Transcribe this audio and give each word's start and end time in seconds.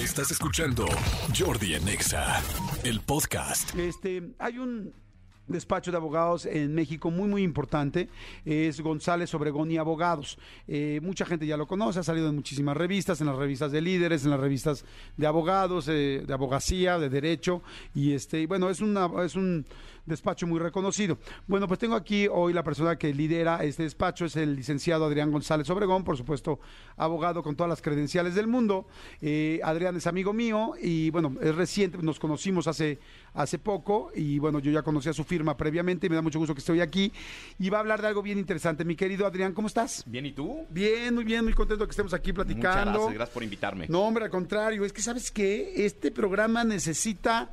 Estás 0.00 0.30
escuchando 0.30 0.86
Jordi 1.38 1.74
en 1.74 1.86
Exa, 1.86 2.42
el 2.84 3.00
podcast. 3.00 3.74
Este, 3.76 4.32
hay 4.38 4.56
un 4.58 4.94
despacho 5.46 5.90
de 5.90 5.96
abogados 5.96 6.46
en 6.46 6.74
México 6.74 7.10
muy 7.10 7.28
muy 7.28 7.42
importante 7.42 8.08
es 8.44 8.80
González 8.80 9.34
Obregón 9.34 9.70
y 9.70 9.76
Abogados. 9.76 10.38
Eh, 10.68 11.00
mucha 11.02 11.26
gente 11.26 11.46
ya 11.46 11.56
lo 11.56 11.66
conoce 11.66 11.98
ha 11.98 12.02
salido 12.02 12.28
en 12.28 12.36
muchísimas 12.36 12.76
revistas 12.76 13.20
en 13.20 13.26
las 13.26 13.36
revistas 13.36 13.72
de 13.72 13.80
líderes 13.80 14.24
en 14.24 14.30
las 14.30 14.40
revistas 14.40 14.84
de 15.16 15.26
abogados 15.26 15.88
eh, 15.88 16.22
de 16.26 16.32
abogacía 16.32 16.98
de 16.98 17.08
derecho 17.08 17.62
y 17.94 18.12
este 18.12 18.46
bueno 18.46 18.70
es 18.70 18.80
una 18.80 19.10
es 19.24 19.34
un 19.34 19.66
despacho 20.06 20.46
muy 20.46 20.58
reconocido. 20.58 21.18
Bueno 21.46 21.66
pues 21.68 21.78
tengo 21.78 21.94
aquí 21.94 22.26
hoy 22.30 22.52
la 22.52 22.62
persona 22.62 22.96
que 22.96 23.12
lidera 23.12 23.62
este 23.64 23.82
despacho 23.82 24.24
es 24.24 24.36
el 24.36 24.56
licenciado 24.56 25.04
Adrián 25.04 25.30
González 25.30 25.68
Obregón 25.70 26.04
por 26.04 26.16
supuesto 26.16 26.60
abogado 26.96 27.42
con 27.42 27.56
todas 27.56 27.68
las 27.68 27.82
credenciales 27.82 28.34
del 28.34 28.46
mundo. 28.46 28.86
Eh, 29.20 29.60
Adrián 29.62 29.96
es 29.96 30.06
amigo 30.06 30.32
mío 30.32 30.72
y 30.80 31.10
bueno 31.10 31.36
es 31.40 31.54
reciente 31.54 31.98
nos 31.98 32.18
conocimos 32.18 32.66
hace 32.66 32.98
hace 33.34 33.58
poco 33.58 34.10
y 34.14 34.38
bueno, 34.38 34.58
yo 34.58 34.70
ya 34.70 34.82
conocí 34.82 35.08
a 35.08 35.12
su 35.12 35.24
firma 35.24 35.56
previamente 35.56 36.06
y 36.06 36.10
me 36.10 36.16
da 36.16 36.22
mucho 36.22 36.38
gusto 36.38 36.54
que 36.54 36.60
esté 36.60 36.72
hoy 36.72 36.80
aquí 36.80 37.12
y 37.58 37.70
va 37.70 37.78
a 37.78 37.80
hablar 37.80 38.00
de 38.02 38.08
algo 38.08 38.22
bien 38.22 38.38
interesante. 38.38 38.84
Mi 38.84 38.96
querido 38.96 39.26
Adrián, 39.26 39.52
¿cómo 39.52 39.68
estás? 39.68 40.02
Bien, 40.06 40.26
¿y 40.26 40.32
tú? 40.32 40.66
Bien, 40.70 41.14
muy 41.14 41.24
bien, 41.24 41.44
muy 41.44 41.52
contento 41.54 41.86
que 41.86 41.90
estemos 41.90 42.12
aquí 42.14 42.32
Muchas 42.32 42.46
platicando. 42.46 42.90
gracias, 42.92 43.14
gracias 43.14 43.34
por 43.34 43.42
invitarme. 43.42 43.86
No, 43.88 44.02
hombre, 44.02 44.24
al 44.24 44.30
contrario, 44.30 44.84
es 44.84 44.92
que 44.92 45.02
sabes 45.02 45.30
qué, 45.30 45.84
este 45.84 46.10
programa 46.10 46.64
necesita 46.64 47.50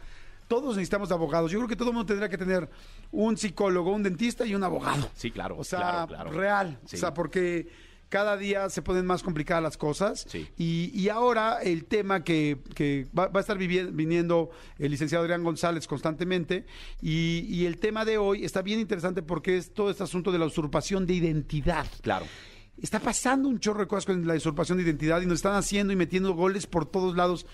todos 0.48 0.77
necesitamos 0.77 1.12
abogados. 1.12 1.52
Yo 1.52 1.59
creo 1.59 1.68
que 1.68 1.76
todo 1.76 1.90
el 1.90 1.96
mundo 1.96 2.07
tendrá 2.07 2.30
que 2.30 2.38
tener 2.38 2.70
un 3.12 3.35
psicólogo, 3.35 3.91
un 3.94 4.02
dentista 4.02 4.46
y 4.46 4.55
un 4.55 4.63
abogado. 4.63 5.09
Sí, 5.13 5.30
claro, 5.30 5.57
O 5.57 5.63
sea, 5.63 5.80
claro, 5.80 6.07
claro. 6.07 6.32
real. 6.32 6.80
Sí. 6.85 6.96
O 6.96 6.99
sea, 6.99 7.13
porque 7.13 7.68
cada 8.10 8.38
día 8.38 8.70
se 8.70 8.82
ponen 8.82 9.06
más 9.06 9.24
complicadas 9.24 9.62
las 9.62 9.78
cosas. 9.78 10.26
Sí. 10.28 10.48
Y, 10.58 10.92
y 10.94 11.10
ahora 11.10 11.60
el 11.62 11.86
tema 11.86 12.24
que, 12.24 12.60
que 12.74 13.08
va, 13.18 13.28
va 13.28 13.40
a 13.40 13.42
estar 13.42 13.58
viniendo 13.58 14.50
el 14.78 14.92
licenciado 14.92 15.24
Adrián 15.24 15.44
González 15.44 15.88
constantemente. 15.88 16.66
Y, 17.02 17.46
y 17.49 17.66
el 17.66 17.80
tema 17.80 18.05
de 18.05 18.18
hoy 18.18 18.46
está 18.46 18.62
bien 18.62 18.80
interesante 18.80 19.22
porque 19.22 19.58
es 19.58 19.74
todo 19.74 19.90
este 19.90 20.04
asunto 20.04 20.32
de 20.32 20.40
la 20.40 20.46
usurpación 20.46 21.05
de 21.05 21.16
identidad. 21.16 21.88
Claro. 22.02 22.26
Está 22.82 22.99
pasando 22.99 23.49
un 23.49 23.60
chorro 23.60 23.82
de 23.82 23.88
cosas 23.88 24.05
con 24.05 24.26
la 24.27 24.36
usurpación 24.36 24.77
de 24.77 24.84
identidad 24.84 25.21
y 25.21 25.26
nos 25.26 25.38
están 25.38 25.55
haciendo 25.55 25.92
y 25.92 25.96
metiendo 25.96 26.34
goles 26.34 26.68
por 26.68 26.86
todos 26.86 27.16
lados. 27.16 27.46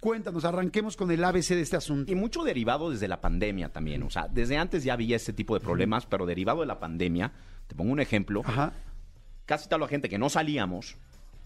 Cuéntanos, 0.00 0.46
arranquemos 0.46 0.96
con 0.96 1.10
el 1.10 1.22
ABC 1.22 1.48
de 1.50 1.60
este 1.60 1.76
asunto. 1.76 2.10
Y 2.10 2.14
mucho 2.14 2.42
derivado 2.42 2.90
desde 2.90 3.06
la 3.06 3.20
pandemia 3.20 3.68
también. 3.70 4.02
O 4.02 4.10
sea, 4.10 4.26
desde 4.28 4.56
antes 4.56 4.82
ya 4.82 4.94
había 4.94 5.16
este 5.16 5.34
tipo 5.34 5.52
de 5.52 5.60
problemas, 5.60 6.06
pero 6.06 6.24
derivado 6.24 6.60
de 6.60 6.66
la 6.66 6.80
pandemia, 6.80 7.32
te 7.66 7.74
pongo 7.74 7.92
un 7.92 8.00
ejemplo, 8.00 8.40
Ajá. 8.42 8.72
Casi 9.50 9.68
toda 9.68 9.80
la 9.80 9.88
gente 9.88 10.08
que 10.08 10.16
no 10.16 10.30
salíamos, 10.30 10.94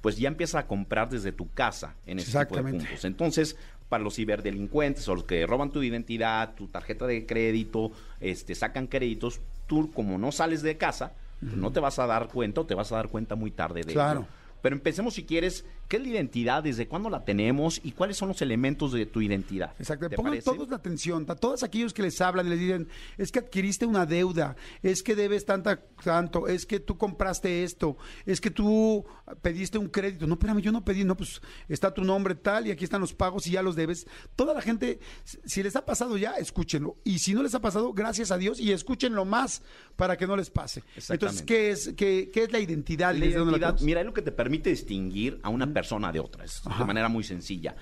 pues 0.02 0.19
ya 0.19 0.28
empieza 0.28 0.58
a 0.58 0.66
comprar 0.66 1.08
desde 1.08 1.33
tu 1.33 1.50
casa 1.55 1.94
en 2.05 2.19
ese 2.19 2.38
tipo 2.38 2.56
de 2.56 2.62
puntos. 2.62 3.06
Entonces, 3.06 3.56
para 3.88 4.05
los 4.05 4.16
ciberdelincuentes 4.16 5.08
o 5.08 5.14
los 5.14 5.24
que 5.24 5.47
roban 5.47 5.70
tu 5.70 5.83
identidad, 5.83 6.55
tu 6.55 6.69
tarjeta 6.69 7.06
de 7.06 7.25
crédito, 7.25 7.92
este, 8.20 8.55
sacan 8.55 8.88
créditos, 8.88 9.41
tú 9.66 9.91
como 9.91 10.19
no 10.19 10.32
sales 10.32 10.60
de 10.60 10.77
casa, 10.77 11.14
pues 11.41 11.55
no 11.56 11.72
te 11.72 11.80
vas 11.80 11.98
a 11.98 12.06
dar 12.06 12.28
cuenta 12.28 12.60
o 12.60 12.66
te 12.66 12.75
vas 12.75 12.92
a 12.92 12.97
dar 12.97 13.08
cuenta 13.08 13.36
muy 13.36 13.50
tarde 13.50 13.80
de 13.84 13.94
Claro. 13.94 14.20
ello. 14.20 14.28
Pero 14.65 14.77
empecemos 14.77 15.12
si 15.12 15.25
quieres, 15.25 15.67
¿qué 15.89 15.98
es 15.98 16.03
la 16.03 16.09
identidad? 16.09 16.62
¿Desde 16.62 16.89
cuándo 16.89 17.11
la 17.11 17.23
tenemos? 17.23 17.83
¿Y 17.84 17.93
cuáles 17.93 18.17
son 18.17 18.29
los 18.29 18.41
elementos 18.41 18.93
de 18.93 19.05
tu 19.05 19.21
identidad? 19.21 19.75
Exacto. 19.79 20.09
¿Te 20.09 20.17
Pongan 20.17 20.31
parece? 20.31 20.51
todos 20.51 20.71
la 20.71 20.77
atención, 20.77 21.27
a 21.29 21.34
todos 21.34 21.62
aquellos 21.62 21.93
que 21.93 22.01
les 22.01 22.19
hablan 22.23 22.47
y 22.47 22.48
les 22.48 22.59
dicen, 22.59 22.89
es 23.19 23.31
que 23.31 23.41
adquiriste 23.41 23.84
una 23.84 24.06
deuda, 24.06 24.56
es 24.83 25.03
que 25.03 25.17
debes 25.17 25.45
tanta, 25.45 25.83
tanto, 26.03 26.48
es 26.48 26.65
que 26.65 26.81
tú 26.81 26.97
compraste 26.97 27.62
esto, 27.62 27.98
es 28.25 28.41
que 28.41 28.51
tú 28.51 29.05
pediste 29.43 29.77
un 29.77 29.89
crédito. 29.89 30.27
No, 30.27 30.33
espérame, 30.33 30.62
yo 30.62 30.73
no 30.73 30.83
pedí, 30.83 31.05
no, 31.05 31.15
pues 31.15 31.43
está 31.69 31.93
tu 31.93 32.03
nombre 32.03 32.34
tal 32.34 32.67
y 32.67 32.71
aquí 32.71 32.84
están 32.84 33.03
los 33.03 33.12
pagos 33.12 33.47
y 33.47 33.51
ya 33.51 33.62
los 33.62 33.77
debes. 33.77 34.06
Toda 34.34 34.55
la 34.55 34.62
gente, 34.62 34.99
si 35.45 35.62
les 35.62 35.77
ha 35.77 35.84
pasado 35.84 36.17
ya, 36.17 36.37
escúchenlo. 36.37 36.97
Y 37.05 37.19
si 37.19 37.34
no 37.34 37.43
les 37.43 37.55
ha 37.55 37.61
pasado, 37.61 37.93
gracias 37.93 38.31
a 38.31 38.39
Dios 38.39 38.59
y 38.59 38.73
escúchenlo 38.73 39.27
más 39.27 39.61
para 39.97 40.17
que 40.17 40.27
no 40.27 40.39
les 40.39 40.49
pase. 40.49 40.83
Entonces. 41.11 41.43
¿qué 41.43 41.71
es, 41.71 41.93
qué, 41.99 42.31
qué 42.33 42.44
es 42.44 42.50
la 42.50 42.61
identidad? 42.61 43.15
Mira, 43.15 44.00
es 44.00 44.06
lo 44.06 44.15
que 44.15 44.22
te 44.22 44.33
permite 44.33 44.53
distinguir 44.59 45.41
a 45.42 45.48
una 45.48 45.72
persona 45.72 46.12
de 46.12 46.20
otra, 46.20 46.44
es 46.44 46.62
de 46.78 46.84
manera 46.84 47.09
muy 47.09 47.25
sencilla. 47.25 47.75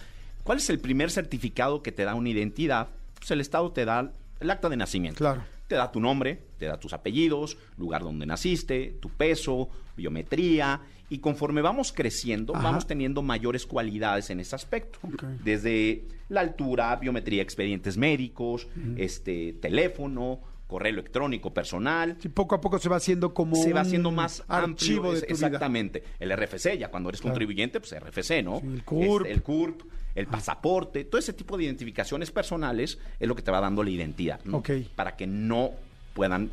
¿Cuál 0.45 0.59
es 0.59 0.71
el 0.71 0.81
primer 0.81 1.11
certificado 1.11 1.83
que 1.83 1.93
te 1.93 2.05
da 2.05 2.15
una 2.15 2.29
identidad? 2.29 2.89
Pues 3.19 3.31
el 3.31 3.41
Estado 3.41 3.71
te 3.73 3.85
da 3.85 4.13
el 4.41 4.51
acta 4.51 4.69
de 4.69 4.77
nacimiento. 4.77 5.19
Claro. 5.19 5.43
Te 5.69 5.77
da 5.77 5.91
tu 5.91 6.01
nombre, 6.01 6.43
te 6.59 6.67
da 6.67 6.79
tus 6.79 6.93
apellidos, 6.93 7.57
lugar 7.79 8.03
donde 8.03 8.27
naciste, 8.27 8.99
tu 9.01 9.09
peso, 9.09 9.71
biometría, 9.97 10.81
y 11.09 11.19
conforme 11.19 11.63
vamos 11.63 11.93
creciendo, 11.93 12.55
Ajá. 12.55 12.65
vamos 12.65 12.87
teniendo 12.87 13.23
mayores 13.23 13.67
cualidades 13.67 14.31
en 14.31 14.41
ese 14.41 14.57
aspecto. 14.57 14.99
Desde 15.45 16.07
la 16.29 16.41
altura, 16.41 16.97
biometría, 16.97 17.43
expedientes 17.43 17.97
médicos, 17.97 18.67
este 18.97 19.53
teléfono, 19.55 20.41
correo 20.73 20.93
electrónico 20.93 21.53
personal, 21.53 22.17
Sí, 22.21 22.29
poco 22.31 22.55
a 22.55 22.61
poco 22.61 22.79
se 22.79 22.89
va 22.89 22.97
haciendo 22.97 23.35
como 23.35 23.57
se 23.57 23.73
va 23.73 23.83
haciendo 23.83 24.11
más 24.11 24.43
archivo 24.49 24.65
amplio, 24.65 25.03
de 25.13 25.21
vida. 25.21 25.27
exactamente. 25.29 26.03
El 26.19 26.33
RFC, 26.37 26.79
ya 26.79 26.89
cuando 26.91 27.11
eres 27.11 27.21
Claro. 27.21 27.35
contribuyente, 27.35 27.79
pues 27.81 27.93
RFC, 27.93 28.43
¿no? 28.43 28.61
Sí, 28.61 28.67
el 28.69 28.85
CURP. 28.85 29.27
Este, 29.27 29.33
el 29.35 29.43
CURP, 29.43 29.83
el 30.15 30.27
pasaporte, 30.27 31.05
todo 31.05 31.19
ese 31.19 31.33
tipo 31.35 31.57
de 31.59 31.65
identificaciones 31.65 32.31
personales 32.31 32.99
es 33.21 33.29
lo 33.29 33.37
que 33.37 33.43
te 33.43 33.51
va 33.51 33.61
dando 33.61 33.83
la 33.83 33.91
identidad, 33.91 34.41
¿no? 34.45 34.59
Ok. 34.59 34.71
Para 34.97 35.15
que 35.17 35.27
no 35.27 35.73
puedan, 36.15 36.51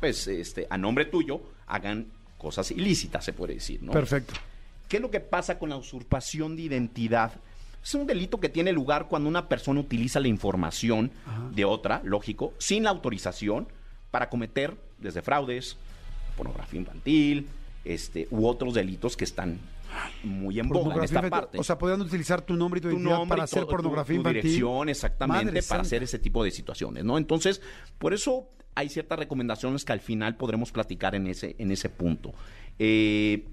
pues, 0.00 0.26
este, 0.28 0.66
a 0.70 0.76
nombre 0.78 1.06
tuyo, 1.06 1.40
hagan 1.66 2.06
cosas 2.38 2.70
ilícitas, 2.70 3.24
se 3.24 3.32
puede 3.32 3.54
decir, 3.54 3.82
¿no? 3.82 3.92
Perfecto. 3.92 4.34
¿Qué 4.88 4.96
es 4.96 5.02
lo 5.02 5.10
que 5.10 5.20
pasa 5.20 5.58
con 5.58 5.70
la 5.70 5.76
usurpación 5.76 6.56
de 6.56 6.62
identidad? 6.62 7.32
Es 7.82 7.94
un 7.94 8.06
delito 8.06 8.38
que 8.38 8.48
tiene 8.48 8.72
lugar 8.72 9.08
cuando 9.08 9.28
una 9.28 9.48
persona 9.48 9.80
utiliza 9.80 10.20
la 10.20 10.28
información 10.28 11.10
de 11.52 11.64
otra, 11.64 12.00
lógico, 12.04 12.54
sin 12.58 12.84
la 12.84 12.90
autorización, 12.90 13.66
para 14.10 14.28
cometer 14.28 14.76
desde 14.98 15.22
fraudes, 15.22 15.76
pornografía 16.36 16.80
infantil, 16.80 17.48
este, 17.84 18.28
u 18.30 18.46
otros 18.46 18.74
delitos 18.74 19.16
que 19.16 19.24
están 19.24 19.58
muy 20.22 20.58
en 20.58 20.68
boga 20.68 20.96
en 20.96 21.04
esta 21.04 21.28
parte. 21.28 21.58
O 21.58 21.64
sea, 21.64 21.76
podrían 21.76 22.00
utilizar 22.00 22.40
tu 22.42 22.54
nombre 22.54 22.78
y 22.78 22.82
tu, 22.82 22.90
tu 22.90 22.98
nombre 22.98 23.28
para 23.28 23.44
hacer 23.44 23.66
pornografía 23.66 24.16
tu, 24.16 24.22
tu 24.22 24.28
infantil. 24.28 24.42
dirección, 24.42 24.88
exactamente, 24.88 25.44
Madre 25.46 25.62
para 25.62 25.62
santa. 25.62 25.82
hacer 25.82 26.02
ese 26.02 26.18
tipo 26.18 26.44
de 26.44 26.50
situaciones, 26.50 27.04
¿no? 27.04 27.18
Entonces, 27.18 27.60
por 27.98 28.14
eso 28.14 28.48
hay 28.74 28.88
ciertas 28.88 29.18
recomendaciones 29.18 29.84
que 29.84 29.92
al 29.92 30.00
final 30.00 30.36
podremos 30.36 30.72
platicar 30.72 31.14
en 31.14 31.26
ese, 31.26 31.56
en 31.58 31.70
ese 31.70 31.88
punto. 31.88 32.32
Eh, 32.78 33.46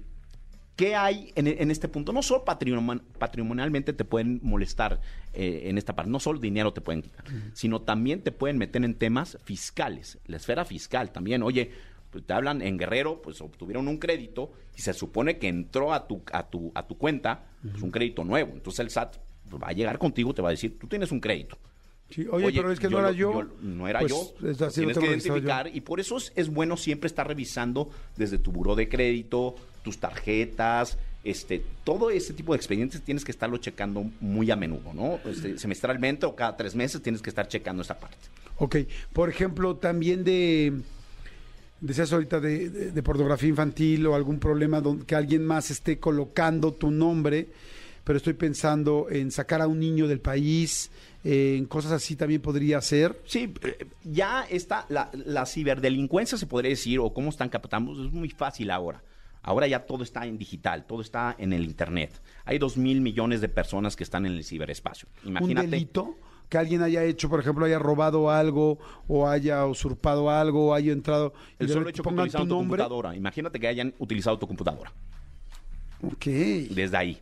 ¿Qué 0.80 0.96
hay 0.96 1.30
en, 1.34 1.46
en 1.46 1.70
este 1.70 1.88
punto? 1.88 2.10
No 2.12 2.22
solo 2.22 2.42
patrimon- 2.44 3.02
patrimonialmente 3.18 3.92
te 3.92 4.04
pueden 4.06 4.40
molestar 4.42 5.00
eh, 5.34 5.64
en 5.66 5.76
esta 5.76 5.94
parte, 5.94 6.10
no 6.10 6.18
solo 6.20 6.38
dinero 6.40 6.72
te 6.72 6.80
pueden 6.80 7.02
quitar, 7.02 7.24
sino 7.52 7.82
también 7.82 8.22
te 8.22 8.32
pueden 8.32 8.56
meter 8.56 8.82
en 8.84 8.94
temas 8.94 9.36
fiscales, 9.44 10.18
la 10.26 10.38
esfera 10.38 10.64
fiscal 10.64 11.12
también. 11.12 11.42
Oye, 11.42 11.70
pues 12.10 12.24
te 12.24 12.32
hablan 12.32 12.62
en 12.62 12.78
Guerrero, 12.78 13.20
pues 13.20 13.40
obtuvieron 13.42 13.88
un 13.88 13.98
crédito 13.98 14.52
y 14.76 14.80
se 14.80 14.94
supone 14.94 15.36
que 15.38 15.48
entró 15.48 15.92
a 15.92 16.06
tu, 16.08 16.22
a 16.32 16.48
tu, 16.48 16.72
a 16.74 16.86
tu 16.86 16.96
cuenta 16.96 17.44
pues, 17.62 17.82
un 17.82 17.90
crédito 17.90 18.24
nuevo. 18.24 18.52
Entonces 18.54 18.80
el 18.80 18.88
SAT 18.90 19.16
va 19.62 19.68
a 19.68 19.72
llegar 19.72 19.98
contigo, 19.98 20.32
te 20.32 20.40
va 20.40 20.48
a 20.48 20.52
decir, 20.52 20.78
tú 20.78 20.86
tienes 20.86 21.12
un 21.12 21.20
crédito. 21.20 21.58
Sí, 22.08 22.26
oye, 22.28 22.50
pero 22.52 22.72
es 22.72 22.80
que 22.80 22.88
no 22.88 22.98
era 22.98 23.12
yo. 23.12 23.44
no 23.62 23.86
era 23.86 24.00
Pues, 24.00 24.10
yo. 24.10 24.32
Tienes 24.72 24.98
que 24.98 25.04
yo. 25.06 25.10
identificar 25.12 25.70
y 25.72 25.80
por 25.82 26.00
eso 26.00 26.16
es, 26.16 26.32
es 26.34 26.48
bueno 26.48 26.76
siempre 26.76 27.06
estar 27.06 27.28
revisando 27.28 27.90
desde 28.16 28.38
tu 28.38 28.50
buró 28.50 28.74
de 28.74 28.88
crédito, 28.88 29.54
tus 29.82 29.98
tarjetas, 29.98 30.98
este, 31.24 31.62
todo 31.84 32.10
ese 32.10 32.32
tipo 32.32 32.52
de 32.52 32.56
expedientes 32.56 33.02
tienes 33.02 33.24
que 33.24 33.30
estarlo 33.30 33.58
checando 33.58 34.04
muy 34.20 34.50
a 34.50 34.56
menudo, 34.56 34.92
¿no? 34.94 35.18
Este, 35.30 35.58
semestralmente 35.58 36.26
o 36.26 36.34
cada 36.34 36.56
tres 36.56 36.74
meses 36.74 37.02
tienes 37.02 37.20
que 37.22 37.30
estar 37.30 37.46
checando 37.48 37.82
esa 37.82 37.98
parte. 37.98 38.16
Ok, 38.58 38.76
por 39.12 39.28
ejemplo, 39.28 39.76
también 39.76 40.24
de, 40.24 40.72
decías 41.80 42.12
ahorita 42.12 42.40
de, 42.40 42.68
de- 42.70 42.90
de 42.92 43.02
pornografía 43.02 43.48
infantil 43.48 44.06
o 44.06 44.14
algún 44.14 44.38
problema 44.38 44.80
donde 44.80 45.04
que 45.06 45.14
alguien 45.14 45.44
más 45.44 45.70
esté 45.70 45.98
colocando 45.98 46.72
tu 46.72 46.90
nombre, 46.90 47.48
pero 48.04 48.16
estoy 48.16 48.34
pensando 48.34 49.06
en 49.10 49.30
sacar 49.30 49.60
a 49.60 49.66
un 49.66 49.78
niño 49.78 50.08
del 50.08 50.20
país, 50.20 50.90
eh, 51.22 51.56
en 51.58 51.66
cosas 51.66 51.92
así 51.92 52.16
también 52.16 52.40
podría 52.40 52.80
ser. 52.80 53.20
Sí, 53.26 53.52
eh, 53.62 53.86
ya 54.04 54.46
está, 54.50 54.86
la, 54.88 55.10
la 55.12 55.44
ciberdelincuencia 55.46 56.36
se 56.38 56.46
podría 56.46 56.70
decir, 56.70 56.98
o 56.98 57.12
cómo 57.12 57.28
están 57.30 57.50
captando, 57.50 57.92
es 58.06 58.10
muy 58.12 58.30
fácil 58.30 58.70
ahora. 58.70 59.02
Ahora 59.42 59.66
ya 59.66 59.86
todo 59.86 60.02
está 60.02 60.26
en 60.26 60.36
digital, 60.38 60.84
todo 60.86 61.00
está 61.00 61.34
en 61.38 61.52
el 61.52 61.64
Internet. 61.64 62.20
Hay 62.44 62.58
dos 62.58 62.76
mil 62.76 63.00
millones 63.00 63.40
de 63.40 63.48
personas 63.48 63.96
que 63.96 64.04
están 64.04 64.26
en 64.26 64.32
el 64.32 64.44
ciberespacio. 64.44 65.08
Imagínate. 65.24 65.64
Un 65.66 65.70
delito 65.70 66.16
que 66.48 66.58
alguien 66.58 66.82
haya 66.82 67.04
hecho, 67.04 67.30
por 67.30 67.40
ejemplo, 67.40 67.64
haya 67.64 67.78
robado 67.78 68.30
algo 68.30 68.78
o 69.06 69.28
haya 69.28 69.64
usurpado 69.66 70.28
algo 70.30 70.68
o 70.68 70.74
haya 70.74 70.92
entrado 70.92 71.32
El 71.58 71.68
solo 71.68 71.88
hecho 71.88 72.02
que 72.02 72.08
utilizaron 72.08 72.48
tu 72.48 72.54
nombre. 72.54 72.78
computadora. 72.82 73.16
Imagínate 73.16 73.60
que 73.60 73.68
hayan 73.68 73.94
utilizado 73.98 74.38
tu 74.38 74.46
computadora. 74.46 74.92
Ok. 76.02 76.26
Desde 76.26 76.96
ahí. 76.96 77.20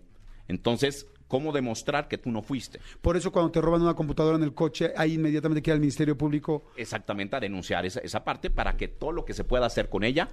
Entonces, 0.48 1.06
¿cómo 1.28 1.52
demostrar 1.52 2.08
que 2.08 2.16
tú 2.16 2.30
no 2.30 2.40
fuiste? 2.42 2.80
Por 3.02 3.16
eso 3.16 3.30
cuando 3.30 3.50
te 3.50 3.60
roban 3.60 3.82
una 3.82 3.94
computadora 3.94 4.38
en 4.38 4.44
el 4.44 4.54
coche, 4.54 4.92
ahí 4.96 5.14
inmediatamente 5.14 5.60
queda 5.62 5.74
el 5.74 5.80
Ministerio 5.80 6.16
Público. 6.16 6.64
Exactamente 6.76 7.36
a 7.36 7.40
denunciar 7.40 7.84
esa, 7.84 8.00
esa 8.00 8.24
parte 8.24 8.48
para 8.50 8.76
que 8.78 8.88
todo 8.88 9.12
lo 9.12 9.24
que 9.26 9.34
se 9.34 9.44
pueda 9.44 9.66
hacer 9.66 9.90
con 9.90 10.04
ella, 10.04 10.30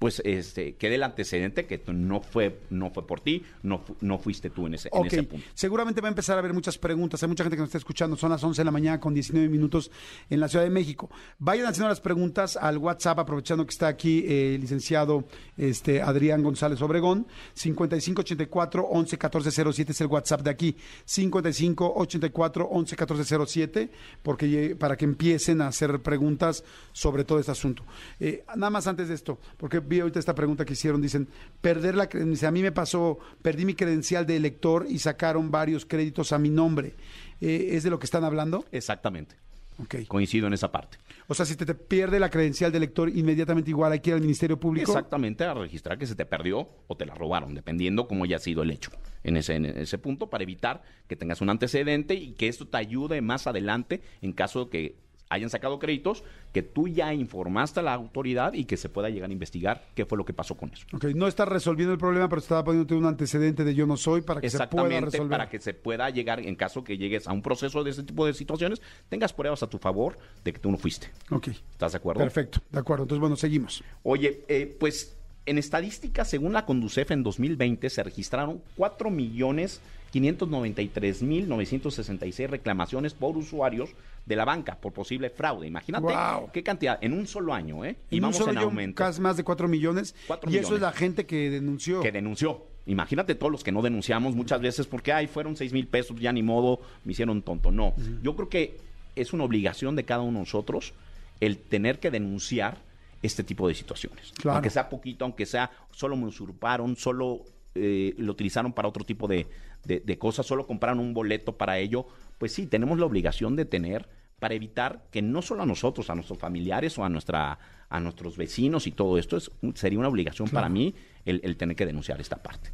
pues 0.00 0.20
este 0.24 0.74
quede 0.74 0.96
el 0.96 1.02
antecedente 1.04 1.66
que 1.66 1.80
no 1.92 2.20
fue 2.22 2.58
no 2.70 2.90
fue 2.90 3.06
por 3.06 3.20
ti, 3.20 3.44
no 3.62 3.78
fu- 3.78 3.94
no 4.00 4.18
fuiste 4.18 4.50
tú 4.50 4.66
en 4.66 4.74
ese, 4.74 4.88
en 4.92 4.98
Ok, 4.98 5.06
ese 5.06 5.22
punto. 5.22 5.46
seguramente 5.54 6.00
va 6.00 6.08
a 6.08 6.10
empezar 6.10 6.34
a 6.36 6.40
haber 6.40 6.52
muchas 6.54 6.76
preguntas. 6.78 7.22
Hay 7.22 7.28
mucha 7.28 7.44
gente 7.44 7.54
que 7.56 7.60
nos 7.60 7.68
está 7.68 7.78
escuchando. 7.78 8.16
Son 8.16 8.30
las 8.30 8.42
11 8.42 8.60
de 8.62 8.64
la 8.64 8.70
mañana 8.72 8.98
con 8.98 9.14
19 9.14 9.48
minutos 9.48 9.90
en 10.28 10.40
la 10.40 10.48
Ciudad 10.48 10.64
de 10.64 10.70
México. 10.70 11.08
Vayan 11.38 11.66
haciendo 11.66 11.88
las 11.90 12.00
preguntas 12.00 12.56
al 12.56 12.78
WhatsApp, 12.78 13.18
aprovechando 13.20 13.64
que 13.64 13.70
está 13.70 13.88
aquí 13.88 14.24
eh, 14.26 14.54
el 14.56 14.62
licenciado 14.62 15.24
este, 15.56 16.00
Adrián 16.02 16.42
González 16.42 16.80
Obregón. 16.82 17.26
5584 17.54 18.82
11 18.86 19.18
14 19.18 19.50
07 19.72 19.92
es 19.92 20.00
el 20.00 20.06
WhatsApp 20.06 20.40
de 20.40 20.50
aquí. 20.50 20.76
5584 21.04 22.68
11 22.70 22.96
14 22.96 23.46
07, 23.46 23.90
porque, 24.22 24.66
eh, 24.70 24.76
para 24.76 24.96
que 24.96 25.04
empiecen 25.04 25.60
a 25.60 25.68
hacer 25.68 26.00
preguntas 26.00 26.64
sobre 26.92 27.24
todo 27.24 27.38
este 27.38 27.52
asunto. 27.52 27.84
Eh, 28.18 28.44
nada 28.56 28.70
más 28.70 28.86
antes 28.86 29.08
de 29.08 29.14
esto, 29.14 29.38
porque 29.56 29.80
vi 29.90 30.00
ahorita 30.00 30.18
esta 30.18 30.34
pregunta 30.34 30.64
que 30.64 30.72
hicieron, 30.72 31.02
dicen, 31.02 31.28
perder 31.60 31.96
la 31.96 32.08
credencial, 32.08 32.48
a 32.48 32.52
mí 32.52 32.62
me 32.62 32.72
pasó, 32.72 33.18
perdí 33.42 33.66
mi 33.66 33.74
credencial 33.74 34.24
de 34.24 34.36
elector 34.36 34.86
y 34.88 35.00
sacaron 35.00 35.50
varios 35.50 35.84
créditos 35.84 36.32
a 36.32 36.38
mi 36.38 36.48
nombre. 36.48 36.94
Eh, 37.40 37.70
¿Es 37.72 37.82
de 37.82 37.90
lo 37.90 37.98
que 37.98 38.06
están 38.06 38.24
hablando? 38.24 38.64
Exactamente. 38.72 39.36
Ok. 39.82 40.06
Coincido 40.08 40.46
en 40.46 40.52
esa 40.52 40.70
parte. 40.70 40.98
O 41.26 41.34
sea, 41.34 41.46
si 41.46 41.56
te, 41.56 41.64
te 41.64 41.74
pierde 41.74 42.20
la 42.20 42.28
credencial 42.28 42.70
de 42.70 42.78
elector, 42.78 43.08
inmediatamente 43.08 43.70
igual 43.70 43.92
hay 43.92 44.00
que 44.00 44.10
ir 44.10 44.14
al 44.14 44.20
Ministerio 44.20 44.60
Público. 44.60 44.90
Exactamente, 44.90 45.44
a 45.44 45.54
registrar 45.54 45.98
que 45.98 46.06
se 46.06 46.14
te 46.14 46.26
perdió 46.26 46.68
o 46.86 46.96
te 46.96 47.06
la 47.06 47.14
robaron, 47.14 47.54
dependiendo 47.54 48.06
cómo 48.06 48.24
haya 48.24 48.38
sido 48.38 48.62
el 48.62 48.70
hecho 48.70 48.90
en 49.24 49.36
ese, 49.36 49.54
en 49.54 49.64
ese 49.64 49.98
punto, 49.98 50.28
para 50.28 50.44
evitar 50.44 50.82
que 51.08 51.16
tengas 51.16 51.40
un 51.40 51.50
antecedente 51.50 52.14
y 52.14 52.32
que 52.32 52.48
esto 52.48 52.68
te 52.68 52.76
ayude 52.76 53.20
más 53.22 53.46
adelante 53.46 54.02
en 54.22 54.32
caso 54.32 54.66
de 54.66 54.70
que 54.70 55.09
hayan 55.30 55.48
sacado 55.48 55.78
créditos, 55.78 56.22
que 56.52 56.62
tú 56.62 56.88
ya 56.88 57.14
informaste 57.14 57.80
a 57.80 57.82
la 57.82 57.94
autoridad 57.94 58.52
y 58.52 58.64
que 58.64 58.76
se 58.76 58.88
pueda 58.88 59.08
llegar 59.08 59.30
a 59.30 59.32
investigar 59.32 59.86
qué 59.94 60.04
fue 60.04 60.18
lo 60.18 60.24
que 60.24 60.32
pasó 60.34 60.56
con 60.56 60.70
eso. 60.72 60.84
Ok, 60.92 61.04
no 61.14 61.26
estás 61.28 61.48
resolviendo 61.48 61.92
el 61.92 61.98
problema, 61.98 62.28
pero 62.28 62.40
estaba 62.40 62.64
poniéndote 62.64 62.94
un 62.94 63.06
antecedente 63.06 63.64
de 63.64 63.74
yo 63.74 63.86
no 63.86 63.96
soy 63.96 64.20
para 64.22 64.40
que 64.40 64.50
se 64.50 64.56
pueda 64.58 64.64
Exactamente, 64.66 65.04
resolver. 65.06 65.30
para 65.30 65.48
que 65.48 65.60
se 65.60 65.72
pueda 65.72 66.10
llegar, 66.10 66.40
en 66.40 66.56
caso 66.56 66.84
que 66.84 66.98
llegues 66.98 67.28
a 67.28 67.32
un 67.32 67.42
proceso 67.42 67.82
de 67.84 67.90
ese 67.90 68.02
tipo 68.02 68.26
de 68.26 68.34
situaciones, 68.34 68.82
tengas 69.08 69.32
pruebas 69.32 69.62
a 69.62 69.68
tu 69.68 69.78
favor 69.78 70.18
de 70.44 70.52
que 70.52 70.58
tú 70.58 70.70
no 70.70 70.76
fuiste. 70.76 71.08
Ok, 71.30 71.48
¿Estás 71.48 71.92
de 71.92 71.98
acuerdo? 71.98 72.20
perfecto, 72.20 72.60
de 72.68 72.78
acuerdo. 72.80 73.04
Entonces, 73.04 73.20
bueno, 73.20 73.36
seguimos. 73.36 73.84
Oye, 74.02 74.42
eh, 74.48 74.76
pues 74.80 75.16
en 75.46 75.58
estadística, 75.58 76.24
según 76.24 76.52
la 76.52 76.64
Conducef, 76.66 77.10
en 77.10 77.22
2020 77.22 77.88
se 77.90 78.02
registraron 78.02 78.60
4 78.76 79.10
millones 79.10 79.80
593 80.12 81.22
mil 81.22 81.48
966 81.48 82.50
reclamaciones 82.50 83.14
por 83.14 83.36
usuarios 83.36 83.90
de 84.26 84.36
la 84.36 84.44
banca 84.44 84.76
por 84.76 84.92
posible 84.92 85.30
fraude. 85.30 85.66
Imagínate 85.66 86.02
Guau. 86.04 86.50
qué 86.52 86.62
cantidad, 86.62 86.98
en 87.00 87.12
un 87.12 87.26
solo 87.26 87.54
año, 87.54 87.84
¿eh? 87.84 87.96
Y 88.10 88.18
En 88.18 88.24
un 88.24 88.30
vamos 88.30 88.36
solo 88.38 88.52
en 88.52 88.58
aumento. 88.58 88.96
casi 88.96 89.20
más 89.20 89.36
de 89.36 89.44
4 89.44 89.68
millones. 89.68 90.14
Y 90.48 90.56
eso 90.56 90.74
es 90.74 90.80
la 90.80 90.92
gente 90.92 91.26
que 91.26 91.50
denunció. 91.50 92.00
Que 92.00 92.12
denunció. 92.12 92.66
Imagínate 92.86 93.34
todos 93.34 93.52
los 93.52 93.62
que 93.62 93.72
no 93.72 93.82
denunciamos 93.82 94.34
muchas 94.34 94.60
veces 94.60 94.86
porque, 94.86 95.12
ay, 95.12 95.26
fueron 95.26 95.56
6 95.56 95.72
mil 95.72 95.86
pesos, 95.86 96.18
ya 96.18 96.32
ni 96.32 96.42
modo, 96.42 96.80
me 97.04 97.12
hicieron 97.12 97.42
tonto. 97.42 97.70
No, 97.70 97.94
yo 98.22 98.34
creo 98.34 98.48
que 98.48 98.78
es 99.16 99.32
una 99.32 99.44
obligación 99.44 99.96
de 99.96 100.04
cada 100.04 100.22
uno 100.22 100.38
de 100.38 100.44
nosotros 100.44 100.92
el 101.40 101.58
tener 101.58 101.98
que 102.00 102.10
denunciar 102.10 102.78
este 103.22 103.44
tipo 103.44 103.68
de 103.68 103.74
situaciones. 103.74 104.32
Claro. 104.36 104.56
Aunque 104.56 104.70
sea 104.70 104.88
poquito, 104.88 105.24
aunque 105.24 105.46
sea 105.46 105.70
solo 105.90 106.16
me 106.16 106.26
usurparon, 106.26 106.96
solo 106.96 107.44
eh, 107.74 108.14
lo 108.18 108.32
utilizaron 108.32 108.72
para 108.72 108.88
otro 108.88 109.04
tipo 109.04 109.28
de, 109.28 109.46
de- 109.84 110.00
de 110.00 110.18
cosas, 110.18 110.46
solo 110.46 110.66
compraron 110.66 110.98
un 111.00 111.14
boleto 111.14 111.56
para 111.56 111.78
ello, 111.78 112.06
pues 112.38 112.52
sí, 112.52 112.66
tenemos 112.66 112.98
la 112.98 113.06
obligación 113.06 113.54
de 113.56 113.64
tener 113.64 114.08
para 114.38 114.54
evitar 114.54 115.04
que 115.10 115.20
no 115.20 115.42
solo 115.42 115.62
a 115.62 115.66
nosotros, 115.66 116.08
a 116.08 116.14
nuestros 116.14 116.38
familiares 116.38 116.96
o 116.98 117.04
a 117.04 117.08
nuestra 117.10 117.58
a 117.90 118.00
nuestros 118.00 118.36
vecinos 118.36 118.86
y 118.86 118.92
todo 118.92 119.18
esto 119.18 119.36
es 119.36 119.50
sería 119.74 119.98
una 119.98 120.08
obligación 120.08 120.48
Claro. 120.48 120.62
para 120.64 120.72
mí 120.72 120.94
el, 121.24 121.40
el 121.44 121.56
tener 121.56 121.74
que 121.76 121.84
denunciar 121.86 122.20
esta 122.20 122.36
parte. 122.42 122.70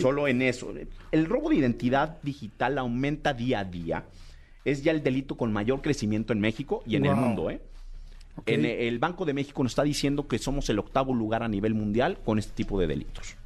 Solo 0.00 0.28
en 0.28 0.42
eso. 0.42 0.74
El 1.10 1.24
robo 1.26 1.48
de 1.48 1.56
identidad 1.56 2.18
digital 2.22 2.76
aumenta 2.78 3.32
día 3.32 3.60
a 3.60 3.64
día. 3.64 4.04
Es 4.64 4.82
ya 4.82 4.92
el 4.92 5.02
delito 5.02 5.36
con 5.38 5.52
mayor 5.52 5.80
crecimiento 5.80 6.32
en 6.34 6.40
México 6.40 6.82
y 6.84 6.96
en 6.96 7.06
el 7.06 7.14
mundo, 7.14 7.48
¿eh? 7.48 7.62
Ok. 8.40 8.48
En 8.48 8.64
el 8.64 8.98
Banco 8.98 9.24
de 9.24 9.32
México 9.34 9.62
nos 9.62 9.72
está 9.72 9.82
diciendo 9.82 10.26
que 10.28 10.38
somos 10.38 10.68
el 10.70 10.78
octavo 10.78 11.14
lugar 11.14 11.42
a 11.42 11.48
nivel 11.48 11.74
mundial 11.74 12.18
con 12.24 12.38
este 12.38 12.52
tipo 12.52 12.78
de 12.80 12.86
delitos. 12.86 13.36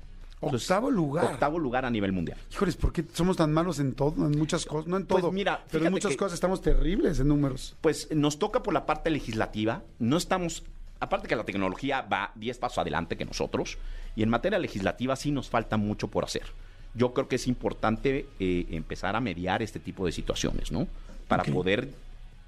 Entonces, 0.43 0.71
Octavo 0.71 0.91
lugar. 0.91 1.25
Octavo 1.25 1.59
lugar 1.59 1.87
a 1.87 1.91
nivel 1.91 2.13
mundial. 2.13 2.37
Híjoles, 2.53 2.77
¿por 2.77 2.93
qué 2.93 3.03
somos 3.15 3.37
tan 3.39 3.51
malos 3.53 3.79
en 3.79 3.95
todo? 3.95 4.27
En 4.27 4.37
muchas 4.39 4.67
cosas, 4.67 4.87
no 4.89 4.99
en 4.99 5.07
Pues 5.07 5.23
todo. 5.23 5.33
mira, 5.33 5.65
pero 5.71 5.87
en 5.87 5.93
muchas 5.93 6.11
que- 6.13 6.17
cosas 6.19 6.35
estamos 6.35 6.61
terribles 6.61 7.19
en 7.19 7.29
números. 7.29 7.77
Pues 7.81 8.09
nos 8.15 8.39
toca 8.39 8.63
por 8.63 8.75
la 8.75 8.85
parte 8.85 9.09
legislativa. 9.11 9.83
No 9.99 10.17
estamos. 10.19 10.63
Aparte 11.01 11.29
que 11.29 11.37
la 11.37 11.45
tecnología 11.45 12.03
va 12.03 12.33
10 12.35 12.59
pasos 12.59 12.79
adelante 12.79 13.17
que 13.17 13.25
nosotros. 13.25 13.79
Y 14.17 14.23
en 14.23 14.29
materia 14.29 14.59
legislativa 14.59 15.17
sí 15.17 15.31
nos 15.31 15.49
falta 15.49 15.77
mucho 15.79 16.09
por 16.09 16.25
hacer. 16.25 16.45
Yo 16.95 17.15
creo 17.15 17.27
que 17.27 17.37
es 17.37 17.49
importante 17.49 18.27
eh, 18.39 18.67
empezar 18.71 19.17
a 19.17 19.21
mediar 19.21 19.63
este 19.63 19.81
tipo 19.81 20.05
de 20.05 20.13
situaciones, 20.13 20.71
¿no? 20.71 20.87
Para 21.27 21.43
poder 21.45 21.89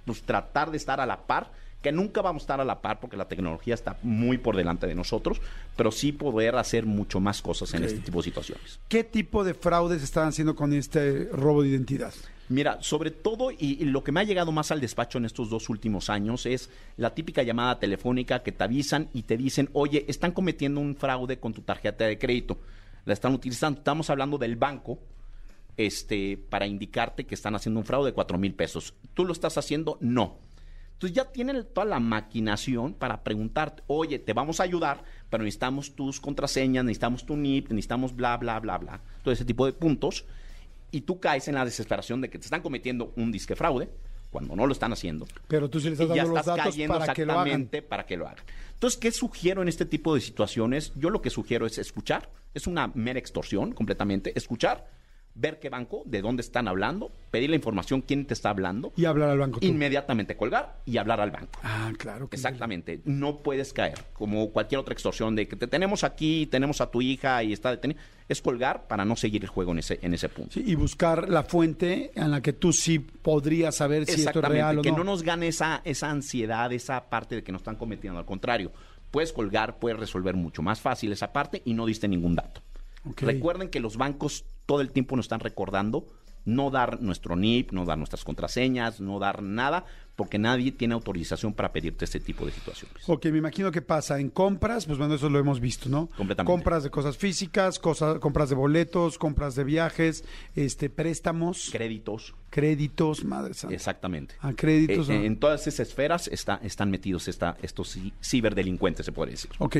pues, 0.04 0.22
tratar 0.22 0.70
de 0.70 0.76
estar 0.76 1.00
a 1.00 1.06
la 1.06 1.16
par. 1.22 1.50
Que 1.82 1.92
nunca 1.92 2.22
vamos 2.22 2.42
a 2.42 2.44
estar 2.44 2.60
a 2.60 2.64
la 2.64 2.82
par 2.82 3.00
porque 3.00 3.16
la 3.16 3.28
tecnología 3.28 3.74
está 3.74 3.98
muy 4.02 4.38
por 4.38 4.56
delante 4.56 4.86
de 4.86 4.94
nosotros. 4.94 5.40
Pero 5.76 5.92
sí 5.92 6.12
poder 6.12 6.56
hacer 6.56 6.86
mucho 6.86 7.20
más 7.20 7.42
cosas 7.42 7.72
en 7.74 7.84
este 7.84 7.98
tipo 8.00 8.18
de 8.18 8.24
situaciones. 8.24 8.80
¿Qué 8.88 9.04
tipo 9.04 9.44
de 9.44 9.54
fraudes 9.54 10.02
están 10.02 10.28
haciendo 10.28 10.56
con 10.56 10.72
este 10.72 11.28
robo 11.32 11.62
de 11.62 11.68
identidad? 11.68 12.12
Mira, 12.48 12.78
sobre 12.80 13.10
todo, 13.10 13.50
y, 13.50 13.56
y 13.80 13.84
lo 13.86 14.04
que 14.04 14.12
me 14.12 14.20
ha 14.20 14.24
llegado 14.24 14.52
más 14.52 14.70
al 14.70 14.80
despacho 14.80 15.18
en 15.18 15.24
estos 15.24 15.50
dos 15.50 15.68
últimos 15.68 16.08
años 16.10 16.46
es 16.46 16.70
la 16.96 17.12
típica 17.12 17.42
llamada 17.42 17.80
telefónica 17.80 18.42
que 18.44 18.52
te 18.52 18.62
avisan 18.62 19.08
y 19.12 19.22
te 19.22 19.36
dicen, 19.36 19.68
oye, 19.72 20.04
están 20.08 20.30
cometiendo 20.30 20.80
un 20.80 20.94
fraude 20.94 21.38
con 21.38 21.52
tu 21.52 21.62
tarjeta 21.62 22.04
de 22.04 22.18
crédito. 22.18 22.58
La 23.04 23.12
están 23.14 23.34
utilizando. 23.34 23.78
Estamos 23.78 24.10
hablando 24.10 24.38
del 24.38 24.56
banco 24.56 24.98
este, 25.76 26.38
para 26.48 26.66
indicarte 26.66 27.24
que 27.24 27.34
están 27.34 27.54
haciendo 27.54 27.80
un 27.80 27.86
fraude 27.86 28.10
de 28.10 28.14
cuatro 28.14 28.38
mil 28.38 28.54
pesos. 28.54 28.94
¿Tú 29.14 29.24
lo 29.24 29.32
estás 29.32 29.58
haciendo? 29.58 29.98
No. 30.00 30.38
Entonces 30.96 31.14
ya 31.14 31.26
tienen 31.26 31.62
toda 31.74 31.84
la 31.84 32.00
maquinación 32.00 32.94
para 32.94 33.22
preguntarte, 33.22 33.82
oye, 33.86 34.18
te 34.18 34.32
vamos 34.32 34.60
a 34.60 34.62
ayudar, 34.62 35.04
pero 35.28 35.44
necesitamos 35.44 35.94
tus 35.94 36.20
contraseñas, 36.20 36.86
necesitamos 36.86 37.26
tu 37.26 37.36
NIP, 37.36 37.68
necesitamos 37.68 38.16
bla, 38.16 38.38
bla, 38.38 38.58
bla, 38.60 38.78
bla. 38.78 39.00
Todo 39.22 39.32
ese 39.34 39.44
tipo 39.44 39.66
de 39.66 39.74
puntos. 39.74 40.24
Y 40.90 41.02
tú 41.02 41.20
caes 41.20 41.48
en 41.48 41.56
la 41.56 41.66
desesperación 41.66 42.22
de 42.22 42.30
que 42.30 42.38
te 42.38 42.46
están 42.46 42.62
cometiendo 42.62 43.12
un 43.16 43.30
disque 43.30 43.54
fraude 43.54 43.90
cuando 44.30 44.56
no 44.56 44.66
lo 44.66 44.72
están 44.72 44.90
haciendo. 44.94 45.26
Pero 45.48 45.68
tú 45.68 45.80
sí 45.80 45.88
le 45.88 45.92
estás 45.92 46.08
ya 46.08 46.16
dando 46.16 46.30
los 46.30 46.40
estás 46.40 46.56
datos 46.56 46.72
cayendo 46.72 46.98
para 46.98 47.12
que 47.12 47.26
lo 47.26 47.32
hagan. 47.32 47.46
exactamente 47.46 47.82
para 47.82 48.06
que 48.06 48.16
lo 48.16 48.28
hagan. 48.28 48.44
Entonces, 48.72 48.98
¿qué 48.98 49.12
sugiero 49.12 49.60
en 49.60 49.68
este 49.68 49.84
tipo 49.84 50.14
de 50.14 50.22
situaciones? 50.22 50.94
Yo 50.96 51.10
lo 51.10 51.20
que 51.20 51.28
sugiero 51.28 51.66
es 51.66 51.76
escuchar. 51.76 52.30
Es 52.54 52.66
una 52.66 52.88
mera 52.94 53.18
extorsión 53.18 53.72
completamente. 53.72 54.32
Escuchar, 54.34 54.88
ver 55.38 55.58
qué 55.60 55.68
banco, 55.68 56.02
de 56.06 56.22
dónde 56.22 56.40
están 56.40 56.66
hablando, 56.66 57.12
pedir 57.30 57.50
la 57.50 57.56
información, 57.56 58.00
quién 58.00 58.24
te 58.24 58.34
está 58.34 58.50
hablando, 58.50 58.92
Y 58.96 59.04
hablar 59.04 59.28
al 59.30 59.38
banco. 59.38 59.60
tú. 59.60 59.66
inmediatamente 59.66 60.36
colgar 60.36 60.78
y 60.86 60.96
hablar 60.96 61.20
al 61.20 61.30
banco. 61.30 61.60
Ah, 61.62 61.92
claro. 61.98 62.28
que. 62.28 62.36
Exactamente, 62.36 63.00
no 63.04 63.38
puedes 63.38 63.72
caer 63.72 63.98
como 64.14 64.50
cualquier 64.50 64.80
otra 64.80 64.92
extorsión 64.94 65.36
de 65.36 65.46
que 65.46 65.54
te 65.56 65.66
tenemos 65.66 66.04
aquí, 66.04 66.46
tenemos 66.46 66.80
a 66.80 66.90
tu 66.90 67.02
hija 67.02 67.42
y 67.44 67.52
está 67.52 67.70
detenida. 67.70 68.00
Es 68.28 68.42
colgar 68.42 68.88
para 68.88 69.04
no 69.04 69.14
seguir 69.14 69.42
el 69.44 69.48
juego 69.48 69.70
en 69.72 69.78
ese, 69.78 69.98
en 70.02 70.12
ese 70.14 70.28
punto. 70.28 70.54
Sí, 70.54 70.64
y 70.66 70.74
buscar 70.74 71.28
la 71.28 71.44
fuente 71.44 72.10
en 72.14 72.30
la 72.32 72.40
que 72.40 72.52
tú 72.52 72.72
sí 72.72 72.98
podrías 72.98 73.76
saber 73.76 74.04
si 74.06 74.22
esto 74.22 74.40
es 74.40 74.48
real 74.48 74.78
o 74.78 74.82
que 74.82 74.90
no. 74.90 74.98
no 74.98 75.04
nos 75.04 75.22
gane 75.22 75.46
esa, 75.48 75.80
esa 75.84 76.10
ansiedad, 76.10 76.72
esa 76.72 77.08
parte 77.08 77.36
de 77.36 77.44
que 77.44 77.52
nos 77.52 77.60
están 77.60 77.76
cometiendo. 77.76 78.18
Al 78.18 78.26
contrario, 78.26 78.72
puedes 79.12 79.32
colgar, 79.32 79.78
puedes 79.78 79.98
resolver 80.00 80.34
mucho 80.34 80.60
más 80.62 80.80
fácil 80.80 81.12
esa 81.12 81.32
parte 81.32 81.62
y 81.64 81.74
no 81.74 81.86
diste 81.86 82.08
ningún 82.08 82.34
dato. 82.34 82.62
Recuerden 83.16 83.70
que 83.70 83.80
los 83.80 83.96
bancos 83.96 84.44
todo 84.66 84.80
el 84.80 84.90
tiempo 84.90 85.16
nos 85.16 85.26
están 85.26 85.40
recordando 85.40 86.08
no 86.46 86.70
dar 86.70 87.02
nuestro 87.02 87.36
NIP, 87.36 87.72
no 87.72 87.84
dar 87.84 87.98
nuestras 87.98 88.24
contraseñas, 88.24 89.00
no 89.00 89.18
dar 89.18 89.42
nada, 89.42 89.84
porque 90.14 90.38
nadie 90.38 90.72
tiene 90.72 90.94
autorización 90.94 91.52
para 91.52 91.72
pedirte 91.72 92.06
este 92.06 92.20
tipo 92.20 92.46
de 92.46 92.52
situaciones. 92.52 93.02
Ok, 93.06 93.26
me 93.26 93.36
imagino 93.38 93.70
que 93.70 93.82
pasa 93.82 94.18
en 94.18 94.30
compras, 94.30 94.86
pues 94.86 94.96
bueno, 94.96 95.14
eso 95.14 95.28
lo 95.28 95.38
hemos 95.38 95.60
visto, 95.60 95.90
¿no? 95.90 96.06
Completamente. 96.16 96.50
Compras 96.50 96.84
de 96.84 96.90
cosas 96.90 97.18
físicas, 97.18 97.78
cosas, 97.78 98.18
compras 98.18 98.48
de 98.48 98.54
boletos, 98.54 99.18
compras 99.18 99.54
de 99.56 99.64
viajes, 99.64 100.24
este, 100.54 100.88
préstamos, 100.88 101.68
Créditos, 101.70 102.34
créditos, 102.48 103.24
madre 103.24 103.52
santa. 103.52 103.74
exactamente. 103.74 104.36
Ah, 104.40 104.52
créditos. 104.56 105.10
Eh, 105.10 105.18
¿no? 105.18 105.24
en 105.24 105.36
todas 105.38 105.66
esas 105.66 105.88
esferas 105.88 106.28
está- 106.28 106.60
están 106.62 106.90
metidos 106.90 107.28
esta, 107.28 107.56
estos 107.60 107.98
ci- 107.98 108.12
ciberdelincuentes, 108.22 109.04
se 109.04 109.12
puede 109.12 109.32
decir. 109.32 109.50
Ok. 109.58 109.78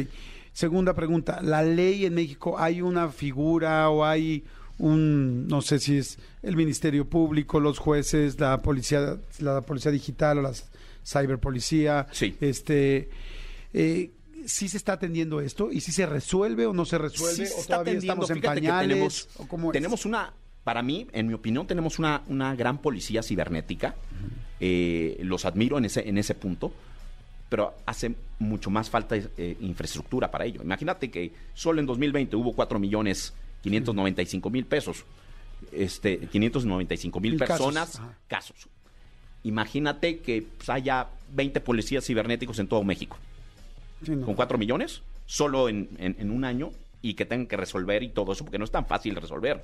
Segunda 0.53 0.95
pregunta. 0.95 1.41
¿La 1.43 1.63
ley 1.63 2.05
en 2.07 2.15
México 2.15 2.59
hay 2.59 2.83
una 2.83 3.09
figura 3.09 3.89
o 3.91 4.05
hay 4.05 4.45
un, 4.79 5.47
no 5.49 5.63
sé 5.63 5.79
si 5.79 5.97
es 5.99 6.19
el 6.43 6.57
Ministerio 6.57 7.09
Público, 7.09 7.61
los 7.61 7.79
jueces, 7.79 8.39
la 8.41 8.59
policía, 8.63 9.17
la 9.39 9.61
policía 9.63 9.91
digital 9.91 10.39
o 10.39 10.43
la 10.43 10.53
ciberpolicía? 11.05 12.07
Sí. 12.13 12.37
Este, 12.41 13.09
eh, 13.73 14.11
¿Sí 14.47 14.69
se 14.69 14.77
está 14.77 14.93
atendiendo 14.95 15.41
esto? 15.41 15.73
¿Y 15.73 15.81
si 15.81 15.91
se 15.93 16.07
resuelve 16.07 16.67
o 16.67 16.73
no 16.73 16.85
se 16.85 16.99
resuelve? 16.99 17.47
Sí, 17.47 17.47
se 17.47 17.55
¿O 17.55 17.61
está 17.61 17.75
todavía 17.75 17.93
atendiendo. 17.93 18.25
estamos 18.25 18.31
en 18.31 18.37
Fíjate 18.37 18.61
pañales? 18.61 18.89
tenemos, 18.89 19.29
¿O 19.39 19.49
cómo 19.49 19.73
tenemos 19.73 20.05
una, 20.07 20.33
para 20.63 20.83
mí, 20.83 21.07
en 21.13 21.27
mi 21.27 21.35
opinión, 21.35 21.67
tenemos 21.67 21.99
una, 21.99 22.23
una 22.29 22.55
gran 22.55 22.79
policía 22.79 23.23
cibernética. 23.23 23.97
Eh, 24.61 25.19
los 25.23 25.45
admiro 25.45 25.79
en 25.79 25.87
ese, 25.87 26.09
en 26.09 26.17
ese 26.19 26.35
punto. 26.35 26.73
pero 27.49 27.75
hace 27.87 28.15
mucho 28.39 28.71
más 28.71 28.89
falta 28.91 29.17
eh, 29.17 29.57
infraestructura 29.61 30.31
para 30.31 30.45
ello. 30.45 30.63
Imagínate 30.63 31.11
que 31.11 31.33
solo 31.55 31.81
en 31.81 31.87
2020 31.87 32.37
hubo 32.37 32.55
4 32.55 32.79
millones 32.79 33.33
595 33.71 34.51
mil 34.51 34.65
pesos, 34.67 35.05
este, 35.73 36.19
595 36.19 37.21
mil 37.21 37.37
casos, 37.39 37.57
personas, 37.59 38.01
casos. 38.29 38.69
Imagínate 39.45 40.19
que 40.21 40.43
pues, 40.57 40.69
haya 40.71 41.09
20 41.33 41.61
policías 41.61 42.05
cibernéticos 42.05 42.59
en 42.59 42.69
todo 42.69 42.83
México 42.85 43.17
Sí, 44.05 44.13
no. 44.13 44.27
con 44.27 44.35
4 44.35 44.59
millones 44.59 45.03
solo 45.27 45.69
en, 45.69 45.89
en- 45.99 46.17
en 46.19 46.31
un 46.31 46.45
año 46.45 46.71
y 47.03 47.15
que 47.15 47.25
tengan 47.27 47.47
que 47.47 47.57
resolver 47.57 48.03
y 48.03 48.09
todo 48.09 48.33
eso, 48.33 48.45
porque 48.45 48.59
no 48.59 48.65
es 48.65 48.71
tan 48.71 48.87
fácil 48.87 49.15
resolver. 49.17 49.63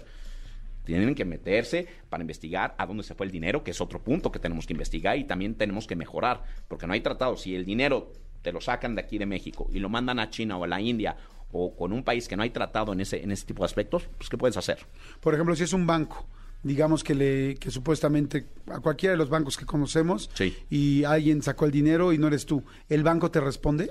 Tienen 0.84 1.14
que 1.14 1.24
meterse 1.24 1.86
para 2.08 2.22
investigar 2.22 2.74
a 2.78 2.86
dónde 2.86 3.02
se 3.04 3.14
fue 3.14 3.26
el 3.26 3.32
dinero, 3.32 3.62
que 3.62 3.70
es 3.70 3.80
otro 3.80 4.00
punto 4.02 4.32
que 4.32 4.38
tenemos 4.40 4.66
que 4.66 4.72
investigar 4.72 5.16
y 5.18 5.24
también 5.24 5.54
tenemos 5.54 5.86
que 5.86 5.94
mejorar, 5.96 6.42
porque 6.68 6.86
no 6.86 6.92
hay 6.92 7.00
tratado. 7.00 7.36
Si 7.36 7.54
el 7.54 7.64
dinero 7.64 8.12
te 8.42 8.50
lo 8.52 8.60
sacan 8.60 8.94
de 8.96 9.02
aquí 9.02 9.18
de 9.18 9.26
México 9.26 9.68
y 9.72 9.78
lo 9.78 9.88
mandan 9.88 10.18
a 10.18 10.30
China 10.30 10.56
o 10.56 10.64
a 10.64 10.66
la 10.66 10.80
India 10.80 11.16
o 11.52 11.76
con 11.76 11.92
un 11.92 12.02
país 12.02 12.26
que 12.28 12.36
no 12.36 12.42
hay 12.42 12.50
tratado 12.50 12.92
en 12.92 13.00
ese, 13.00 13.22
en 13.22 13.30
ese 13.30 13.46
tipo 13.46 13.62
de 13.62 13.66
aspectos, 13.66 14.08
pues 14.18 14.28
¿qué 14.28 14.36
puedes 14.38 14.56
hacer? 14.56 14.78
Por 15.20 15.34
ejemplo, 15.34 15.54
si 15.54 15.62
es 15.64 15.72
un 15.72 15.86
banco, 15.86 16.26
digamos 16.62 17.04
que 17.04 17.14
le 17.14 17.56
que 17.56 17.70
supuestamente 17.70 18.46
a 18.68 18.80
cualquiera 18.80 19.12
de 19.12 19.18
los 19.18 19.28
bancos 19.28 19.56
que 19.56 19.66
conocemos 19.66 20.30
Sí. 20.34 20.56
y 20.70 21.04
alguien 21.04 21.42
sacó 21.42 21.64
el 21.66 21.70
dinero 21.72 22.12
y 22.12 22.18
no 22.18 22.26
eres 22.28 22.46
tú, 22.46 22.62
¿el 22.88 23.02
banco 23.02 23.30
te 23.30 23.40
responde? 23.40 23.90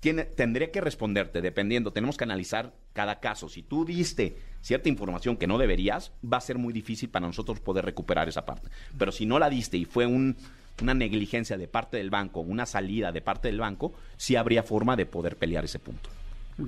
tiene, 0.00 0.24
tendría 0.24 0.72
que 0.72 0.80
responderte, 0.80 1.40
dependiendo, 1.40 1.92
tenemos 1.92 2.16
que 2.16 2.24
analizar 2.24 2.74
cada 2.92 3.20
caso. 3.20 3.48
Si 3.48 3.62
tú 3.62 3.84
diste 3.84 4.36
cierta 4.60 4.88
información 4.88 5.36
que 5.36 5.46
no 5.46 5.58
deberías, 5.58 6.10
va 6.24 6.38
a 6.38 6.40
ser 6.40 6.58
muy 6.58 6.72
difícil 6.72 7.08
para 7.08 7.24
nosotros 7.28 7.60
poder 7.60 7.84
recuperar 7.84 8.28
esa 8.28 8.44
parte. 8.44 8.68
Pero 8.98 9.12
si 9.12 9.26
no 9.26 9.38
la 9.38 9.48
diste 9.48 9.76
y 9.76 9.84
fue 9.84 10.06
un- 10.06 10.36
una 10.82 10.92
negligencia 10.94 11.56
de 11.56 11.68
parte 11.68 11.98
del 11.98 12.10
banco, 12.10 12.40
una 12.40 12.66
salida 12.66 13.12
de 13.12 13.20
parte 13.20 13.46
del 13.46 13.60
banco, 13.60 13.92
sí 14.16 14.34
habría 14.34 14.64
forma 14.64 14.96
de 14.96 15.06
poder 15.06 15.36
pelear 15.36 15.64
ese 15.66 15.78
punto. 15.78 16.10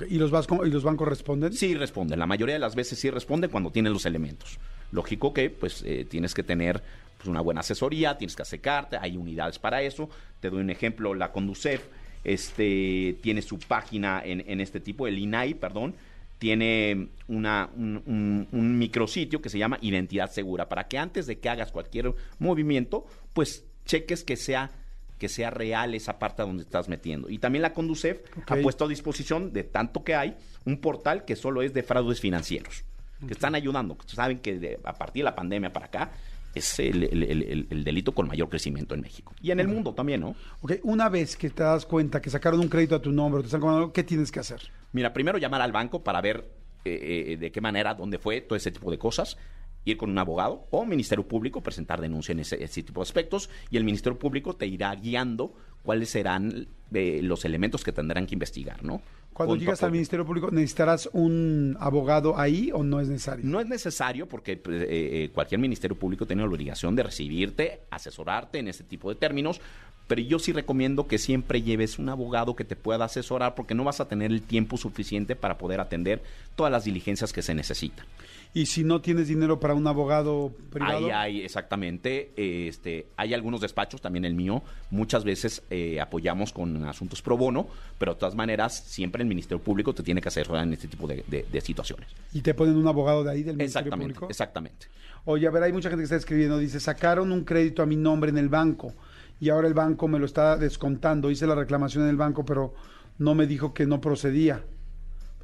¿Y 0.09 0.17
los, 0.19 0.31
vasco- 0.31 0.65
y 0.67 0.71
los 0.71 0.83
bancos 0.83 1.07
responden? 1.09 1.53
Sí 1.53 1.75
responden, 1.75 2.19
la 2.19 2.27
mayoría 2.27 2.55
de 2.55 2.59
las 2.59 2.75
veces 2.75 2.99
sí 2.99 3.11
responden 3.11 3.51
cuando 3.51 3.71
tienen 3.71 3.93
los 3.93 4.07
elementos. 4.07 4.59
Lógico 4.93 5.33
que 5.35 5.51
pues 5.51 5.83
eh, 5.87 6.07
tienes 6.09 6.35
que 6.35 6.43
tener 6.43 6.83
pues, 7.17 7.29
una 7.29 7.41
buena 7.41 7.61
asesoría, 7.61 8.17
tienes 8.17 8.35
que 8.37 8.43
acercarte, 8.43 8.97
hay 9.01 9.17
unidades 9.17 9.59
para 9.59 9.83
eso. 9.83 10.09
Te 10.41 10.51
doy 10.51 10.61
un 10.61 10.71
ejemplo, 10.71 11.15
la 11.15 11.33
Conducef 11.33 11.83
este, 12.25 13.17
tiene 13.23 13.43
su 13.43 13.59
página 13.59 14.23
en, 14.25 14.43
en 14.47 14.61
este 14.61 14.81
tipo, 14.81 15.07
el 15.07 15.19
INAI, 15.19 15.55
perdón, 15.55 15.95
tiene 16.39 17.09
una, 17.29 17.69
un, 17.77 18.03
un- 18.07 18.49
un 18.53 18.79
micrositio 18.79 19.41
que 19.43 19.49
se 19.49 19.59
llama 19.59 19.79
Identidad 19.81 20.31
Segura, 20.31 20.69
para 20.69 20.89
que 20.89 20.99
antes 20.99 21.27
de 21.27 21.39
que 21.39 21.49
hagas 21.49 21.71
cualquier 21.73 22.13
movimiento, 22.39 23.07
pues 23.33 23.65
cheques 23.85 24.25
que 24.25 24.37
sea 24.37 24.71
que 25.19 25.29
sea 25.29 25.51
real 25.51 25.95
esa 25.95 26.19
parte 26.19 26.43
donde 26.43 26.63
estás 26.65 26.89
metiendo. 26.89 27.31
Y 27.31 27.39
también 27.39 27.63
la 27.63 27.73
Conducef 27.73 28.19
ha 28.47 28.57
puesto 28.63 28.85
a 28.85 28.89
disposición 28.89 29.53
de 29.53 29.65
tanto 29.65 30.03
que 30.05 30.15
hay 30.15 30.37
un 30.65 30.79
portal 30.79 31.25
que 31.25 31.37
solo 31.37 31.63
es 31.63 31.73
de 31.73 31.83
fraudes 31.83 32.21
financieros, 32.21 32.85
que 33.27 33.33
están 33.33 33.55
ayudando. 33.55 33.97
Saben 34.07 34.39
que 34.41 34.59
de- 34.59 34.81
a 34.85 34.93
partir 34.95 35.21
de 35.23 35.25
la 35.31 35.35
pandemia 35.35 35.73
para 35.73 35.87
acá 35.87 36.11
es 36.55 36.79
el, 36.79 37.05
el- 37.05 37.23
el- 37.23 37.43
el- 37.43 37.67
el 37.71 37.85
delito 37.85 38.13
con 38.13 38.29
mayor 38.29 38.49
crecimiento 38.49 38.95
en 38.95 39.01
México. 39.01 39.35
Y 39.43 39.51
en 39.51 39.61
el 39.61 39.69
mundo 39.69 39.93
también, 39.95 40.21
¿no? 40.21 40.35
Ok, 40.61 40.73
una 40.83 41.09
vez 41.09 41.37
que 41.37 41.51
te 41.51 41.63
das 41.63 41.85
cuenta 41.87 42.21
que 42.21 42.31
sacaron 42.31 42.61
un 42.61 42.69
crédito 42.69 42.95
a 42.97 43.03
tu 43.03 43.11
nombre, 43.13 43.41
te 43.41 43.47
están 43.47 43.61
cobrando, 43.61 43.93
¿qué 43.93 44.05
tienes 44.05 44.31
que 44.31 44.41
hacer? 44.41 44.61
Mira, 44.93 45.13
primero 45.13 45.39
llamar 45.39 45.63
al 45.63 45.73
banco 45.73 46.03
para 46.05 46.21
ver 46.21 46.45
eh, 46.85 47.33
eh, 47.33 47.37
de 47.39 47.51
qué 47.51 47.61
manera, 47.63 47.95
dónde 47.95 48.19
fue, 48.19 48.41
todo 48.43 48.57
ese 48.57 48.71
tipo 48.71 48.91
de 48.91 48.99
cosas. 48.99 49.39
Ir 49.85 49.97
con 49.97 50.11
un 50.11 50.19
abogado 50.19 50.67
o 50.71 50.85
Ministerio 50.85 51.27
Público, 51.27 51.63
presentar 51.63 52.01
denuncia 52.01 52.33
en 52.33 52.41
ese, 52.41 52.63
ese 52.63 52.83
tipo 52.83 53.01
de 53.01 53.05
aspectos 53.05 53.51
y 53.71 53.77
el 53.77 53.85
Ministerio 53.85 54.19
Público 54.19 54.55
te 54.55 54.67
irá 54.67 54.95
guiando 54.95 55.55
cuáles 55.85 56.09
serán 56.09 56.67
eh, 56.93 57.21
los 57.23 57.45
elementos 57.45 57.85
que 57.85 57.93
tendrán 57.93 58.27
que 58.27 58.35
investigar, 58.35 58.83
¿no? 58.83 59.03
Cuando 59.33 59.57
llegas 59.57 59.83
al. 59.83 59.91
Ministerio 59.91 60.25
Público, 60.25 60.51
¿necesitarás 60.51 61.11
un 61.13 61.77
abogado 61.79 62.39
ahí 62.39 62.71
o 62.73 62.83
no 62.83 63.01
es 63.01 63.09
necesario? 63.09 63.45
No 63.45 63.61
es 63.61 63.67
necesario 63.67 64.27
porque 64.27 64.57
pues, 64.57 64.83
eh, 64.83 64.87
eh, 64.89 65.31
cualquier 65.35 65.61
ministerio 65.61 65.97
público 65.97 66.25
tiene 66.25 66.43
la 66.43 66.49
obligación 66.49 66.97
de 66.97 67.03
recibirte, 67.03 67.81
asesorarte 67.91 68.59
en 68.61 68.69
ese 68.69 68.85
tipo 68.85 69.11
de 69.11 69.17
términos, 69.17 69.61
pero 70.07 70.21
yo 70.23 70.39
sí 70.39 70.53
recomiendo 70.53 71.07
que 71.07 71.19
siempre 71.19 71.63
lleves 71.63 71.99
un 71.99 72.09
abogado 72.09 72.55
que 72.55 72.65
te 72.65 72.77
pueda 72.77 73.07
asesorar 73.07 73.55
porque 73.55 73.75
no 73.75 73.85
vas 73.85 74.01
a 74.01 74.09
tener 74.09 74.31
el 74.31 74.43
tiempo 74.43 74.77
suficiente 74.77 75.35
para 75.35 75.59
poder 75.59 75.81
atender 75.81 76.23
todas 76.55 76.71
las 76.71 76.85
diligencias 76.85 77.33
que 77.33 77.43
se 77.43 77.55
necesitan. 77.55 78.07
Y 78.57 78.67
si 78.67 78.85
no 78.85 79.01
tienes 79.01 79.27
dinero 79.27 79.59
para 79.59 79.75
un 79.75 79.85
abogado 79.89 80.53
privado, 80.71 81.07
Ahí 81.07 81.11
hay 81.11 81.41
exactamente, 81.45 82.31
este, 82.37 83.07
hay 83.17 83.35
algunos 83.35 83.61
despachos, 83.61 84.01
también 84.01 84.25
el 84.25 84.35
mío, 84.35 84.63
muchas 84.91 85.25
veces 85.25 85.63
eh, 85.71 86.01
apoyamos 86.01 86.53
con 86.53 86.85
asuntos 86.85 87.21
pro 87.21 87.37
bono, 87.37 87.67
pero 87.99 88.15
de 88.15 88.21
todas 88.21 88.37
maneras 88.37 88.77
siempre 88.87 89.23
el 89.23 89.29
Ministerio 89.29 89.61
Público 89.61 89.93
te 89.93 90.05
tiene 90.05 90.21
que 90.21 90.29
asesorar 90.29 90.63
en 90.65 90.73
este 90.73 90.87
tipo 90.87 91.09
de, 91.09 91.25
de- 91.27 91.45
de 91.51 91.61
situaciones. 91.61 92.09
y 92.33 92.43
te 92.43 92.55
ponen 92.55 92.77
un 92.77 92.87
abogado 92.87 93.25
de 93.25 93.33
ahí 93.33 93.43
del 93.43 93.57
Ministerio 93.57 93.87
Exactamente, 93.89 94.15
Público. 94.15 94.31
exactamente. 94.31 94.87
Oye, 95.25 95.47
a 95.49 95.51
ver, 95.51 95.63
hay 95.65 95.73
mucha 95.73 95.89
gente 95.89 96.03
que 96.03 96.05
está 96.05 96.17
escribiendo, 96.17 96.57
dice, 96.59 96.79
sacaron 96.79 97.33
un 97.33 97.45
crédito 97.45 97.83
a 97.83 97.87
mi 97.87 97.97
nombre 97.97 98.31
en 98.31 98.39
el 98.39 98.49
banco 98.49 98.95
y 99.41 99.49
ahora 99.49 99.67
el 99.67 99.75
banco 99.75 100.07
me 100.07 100.19
lo 100.21 100.27
está 100.27 100.57
descontando. 100.59 101.29
Hice 101.31 101.47
la 101.49 101.57
reclamación 101.57 102.05
en 102.05 102.11
el 102.11 102.17
banco, 102.17 102.45
pero 102.45 102.73
no 103.19 103.35
me 103.35 103.47
dijo 103.49 103.75
que 103.75 103.85
no 103.87 104.01
procedía. 104.01 104.63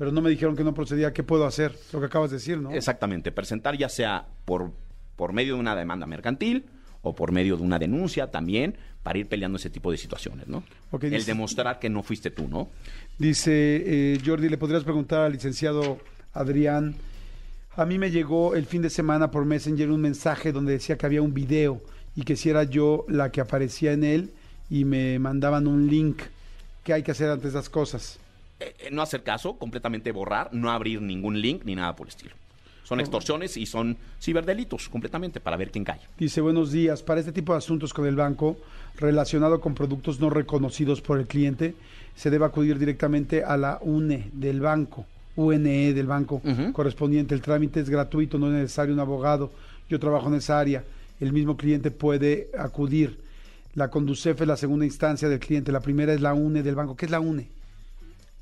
Pero 0.01 0.13
no 0.13 0.23
me 0.23 0.31
dijeron 0.31 0.57
que 0.57 0.65
no 0.65 0.73
procedía. 0.73 1.13
¿Qué 1.13 1.23
puedo 1.23 1.45
hacer? 1.45 1.77
Lo 1.93 2.01
que 2.01 2.07
acabas 2.07 2.31
de 2.31 2.39
decir, 2.39 2.57
¿no? 2.57 2.71
Exactamente, 2.73 3.33
presentar 3.33 3.77
ya 3.77 3.91
sea 3.91 4.27
por, 4.47 4.73
por 5.15 5.35
medio 5.35 5.57
de 5.57 5.61
una 5.61 5.77
demanda 5.77 6.07
mercantil 6.07 6.65
o 7.03 7.15
por 7.15 7.33
medio 7.33 7.59
de 7.59 7.63
una 7.65 7.79
denuncia 7.79 8.31
también 8.31 8.77
para 9.03 9.19
ir 9.19 9.27
peleando 9.27 9.57
ese 9.59 9.69
tipo 9.69 9.91
de 9.91 9.99
situaciones, 9.99 10.49
¿no? 10.49 10.65
El 10.91 11.01
dice- 11.11 11.27
demostrar 11.27 11.79
que 11.79 11.91
no 11.91 12.03
fuiste 12.03 12.31
tú, 12.31 12.49
¿no? 12.49 12.71
Dice 13.19 13.53
eh, 13.55 14.19
Jordi, 14.25 14.49
¿le 14.49 14.57
podrías 14.57 14.85
preguntar 14.85 15.21
al 15.21 15.33
licenciado 15.33 15.99
Adrián? 16.33 16.95
A 17.77 17.85
mí 17.85 17.99
me 17.99 18.11
llegó 18.11 18.55
el 18.55 18.65
fin 18.65 18.81
de 18.81 18.89
semana 18.91 19.31
por 19.31 19.45
Messenger 19.45 19.91
un 19.91 20.01
mensaje 20.01 20.51
donde 20.53 20.73
decía 20.73 20.97
que 20.97 21.05
había 21.05 21.21
un 21.21 21.35
video 21.35 21.83
y 22.17 22.23
que 22.23 22.37
si 22.37 22.49
era 22.49 22.65
yo 22.65 23.05
la 23.09 23.31
que 23.31 23.43
aparecía 23.43 23.93
en 23.93 24.05
él 24.05 24.31
y 24.71 24.87
me 24.87 25.19
mandaban 25.19 25.67
un 25.67 25.89
link. 25.89 26.23
¿Qué 26.85 26.95
hay 26.95 27.03
que 27.03 27.11
hacer 27.11 27.29
ante 27.29 27.49
esas 27.49 27.69
cosas? 27.69 28.19
Eh, 28.61 28.75
eh, 28.79 28.89
no 28.93 29.01
hacer 29.01 29.23
caso, 29.23 29.55
completamente 29.55 30.13
borrar, 30.13 30.51
no 30.53 30.71
abrir 30.71 31.01
ningún 31.01 31.41
link 31.41 31.63
ni 31.65 31.75
nada 31.75 31.97
por 31.97 32.07
el 32.07 32.11
estilo. 32.11 32.35
Son 32.85 33.01
extorsiones 33.01 33.57
y 33.57 33.67
son 33.67 33.97
ciberdelitos 34.21 34.89
completamente 34.89 35.39
para 35.39 35.57
ver 35.57 35.71
quién 35.71 35.85
cae. 35.85 36.01
Dice, 36.19 36.41
buenos 36.41 36.73
días. 36.73 37.03
Para 37.03 37.21
este 37.21 37.31
tipo 37.31 37.53
de 37.53 37.59
asuntos 37.59 37.95
con 37.95 38.05
el 38.05 38.17
banco 38.17 38.57
relacionado 38.99 39.61
con 39.61 39.75
productos 39.75 40.19
no 40.19 40.29
reconocidos 40.29 41.01
por 41.01 41.21
el 41.21 41.29
cliente, 41.29 41.77
se 42.17 42.31
debe 42.31 42.45
acudir 42.45 42.81
directamente 42.81 43.45
a 43.45 43.57
la 43.57 43.79
UNE 43.81 44.31
del 44.33 44.61
banco, 44.61 45.07
UNE 45.37 45.95
del 45.95 46.09
banco 46.09 46.43
correspondiente. 46.73 47.33
El 47.33 47.43
trámite 47.43 47.79
es 47.79 47.89
gratuito, 47.89 48.39
no 48.39 48.49
es 48.49 48.55
necesario 48.55 48.93
un 48.93 49.01
abogado. 49.01 49.53
Yo 49.89 50.01
trabajo 50.01 50.27
en 50.27 50.35
esa 50.35 50.59
área. 50.59 50.83
El 51.21 51.33
mismo 51.33 51.57
cliente 51.57 51.93
puede 51.93 52.51
acudir. 52.59 53.21
La 53.75 53.89
Conducef 53.89 54.41
es 54.41 54.49
la 54.49 54.57
segunda 54.57 54.85
instancia 54.85 55.29
del 55.29 55.39
cliente. 55.39 55.71
La 55.71 55.81
primera 55.81 56.13
es 56.13 56.21
la 56.21 56.35
UNE 56.35 56.65
del 56.65 56.75
banco. 56.75 56.97
¿Qué 56.97 57.05
es 57.05 57.13
la 57.13 57.21
UNE? 57.21 57.60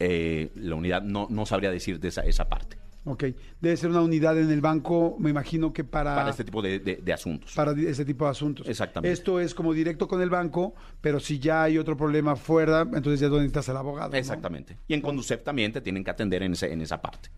Eh, 0.00 0.50
la 0.54 0.74
unidad 0.76 1.02
no, 1.02 1.26
no 1.30 1.44
sabría 1.46 1.70
decir 1.70 1.98
de 2.00 2.08
esa, 2.08 2.22
esa 2.22 2.48
parte. 2.48 2.76
Ok. 3.04 3.24
Debe 3.60 3.76
ser 3.76 3.88
una 3.90 4.02
unidad 4.02 4.38
en 4.38 4.50
el 4.50 4.60
banco, 4.60 5.16
me 5.18 5.30
imagino 5.30 5.72
que 5.72 5.82
para... 5.82 6.14
Para 6.14 6.30
este 6.30 6.44
tipo 6.44 6.60
de, 6.60 6.78
de- 6.78 6.96
de 6.96 7.12
asuntos. 7.12 7.54
para 7.54 7.72
ese 7.72 8.04
tipo 8.04 8.24
de 8.26 8.30
asuntos. 8.32 8.68
Exactamente. 8.68 9.12
Esto 9.12 9.40
es 9.40 9.54
como 9.54 9.72
directo 9.72 10.06
con 10.06 10.20
el 10.20 10.28
banco, 10.28 10.74
pero 11.00 11.18
si 11.18 11.38
ya 11.38 11.62
hay 11.62 11.78
otro 11.78 11.96
problema 11.96 12.36
fuera, 12.36 12.82
entonces 12.82 13.20
ya 13.20 13.26
es 13.26 13.30
donde 13.30 13.44
necesitas 13.44 13.70
al 13.70 13.78
abogado. 13.78 14.10
¿no? 14.10 14.16
Exactamente. 14.18 14.76
Y 14.88 14.94
en 14.94 15.00
Conducef 15.00 15.42
también 15.42 15.72
te 15.72 15.80
tienen 15.80 16.04
que 16.04 16.10
atender 16.10 16.42
en, 16.42 16.52
ese, 16.52 16.70
en 16.72 16.80
esa 16.82 17.00
parte. 17.00 17.30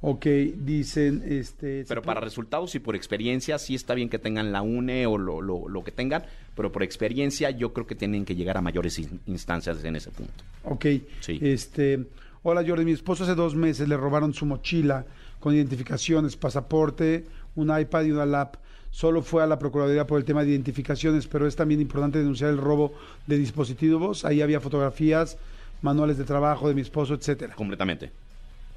Ok, 0.00 0.26
dicen, 0.26 1.22
este... 1.26 1.84
Pero 1.88 2.02
para 2.02 2.20
resultados 2.20 2.74
y 2.74 2.78
por 2.78 2.94
experiencia, 2.94 3.58
sí 3.58 3.74
está 3.74 3.94
bien 3.94 4.10
que 4.10 4.18
tengan 4.18 4.52
la 4.52 4.60
UNE 4.60 5.06
o 5.06 5.16
lo, 5.16 5.40
lo- 5.40 5.66
lo 5.68 5.82
que 5.82 5.92
tengan, 5.92 6.24
pero 6.54 6.70
por 6.72 6.82
experiencia 6.82 7.50
yo 7.50 7.72
creo 7.72 7.86
que 7.86 7.94
tienen 7.94 8.26
que 8.26 8.34
llegar 8.36 8.58
a 8.58 8.60
mayores 8.60 8.98
in- 8.98 9.20
instancias 9.26 9.82
en 9.82 9.96
ese 9.96 10.10
punto. 10.10 10.32
Ok, 10.64 10.86
Sí. 11.20 11.38
este... 11.40 12.04
Hola 12.46 12.62
Jordi, 12.66 12.84
mi 12.84 12.92
esposo 12.92 13.24
hace 13.24 13.34
dos 13.34 13.54
meses 13.54 13.88
le 13.88 13.96
robaron 13.96 14.34
su 14.34 14.44
mochila 14.44 15.06
con 15.40 15.54
identificaciones, 15.54 16.36
pasaporte, 16.36 17.24
un 17.54 17.70
iPad 17.78 18.04
y 18.04 18.10
una 18.10 18.26
lap. 18.26 18.56
Solo 18.90 19.22
fue 19.22 19.42
a 19.42 19.46
la 19.46 19.58
Procuraduría 19.58 20.06
por 20.06 20.18
el 20.18 20.26
tema 20.26 20.44
de 20.44 20.50
identificaciones, 20.50 21.26
pero 21.26 21.46
es 21.46 21.56
también 21.56 21.80
importante 21.80 22.18
denunciar 22.18 22.50
el 22.50 22.58
robo 22.58 22.92
de 23.26 23.38
dispositivos. 23.38 24.26
Ahí 24.26 24.42
había 24.42 24.60
fotografías, 24.60 25.38
manuales 25.80 26.18
de 26.18 26.24
trabajo 26.24 26.68
de 26.68 26.74
mi 26.74 26.82
esposo, 26.82 27.14
etcétera. 27.14 27.54
Completamente. 27.54 28.10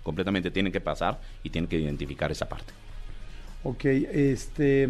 Completamente 0.07 0.51
tienen 0.51 0.71
que 0.71 0.79
pasar 0.79 1.19
y 1.43 1.49
tienen 1.49 1.67
que 1.67 1.77
identificar 1.77 2.31
esa 2.31 2.47
parte. 2.47 2.71
Ok, 3.65 3.83
este, 3.83 4.87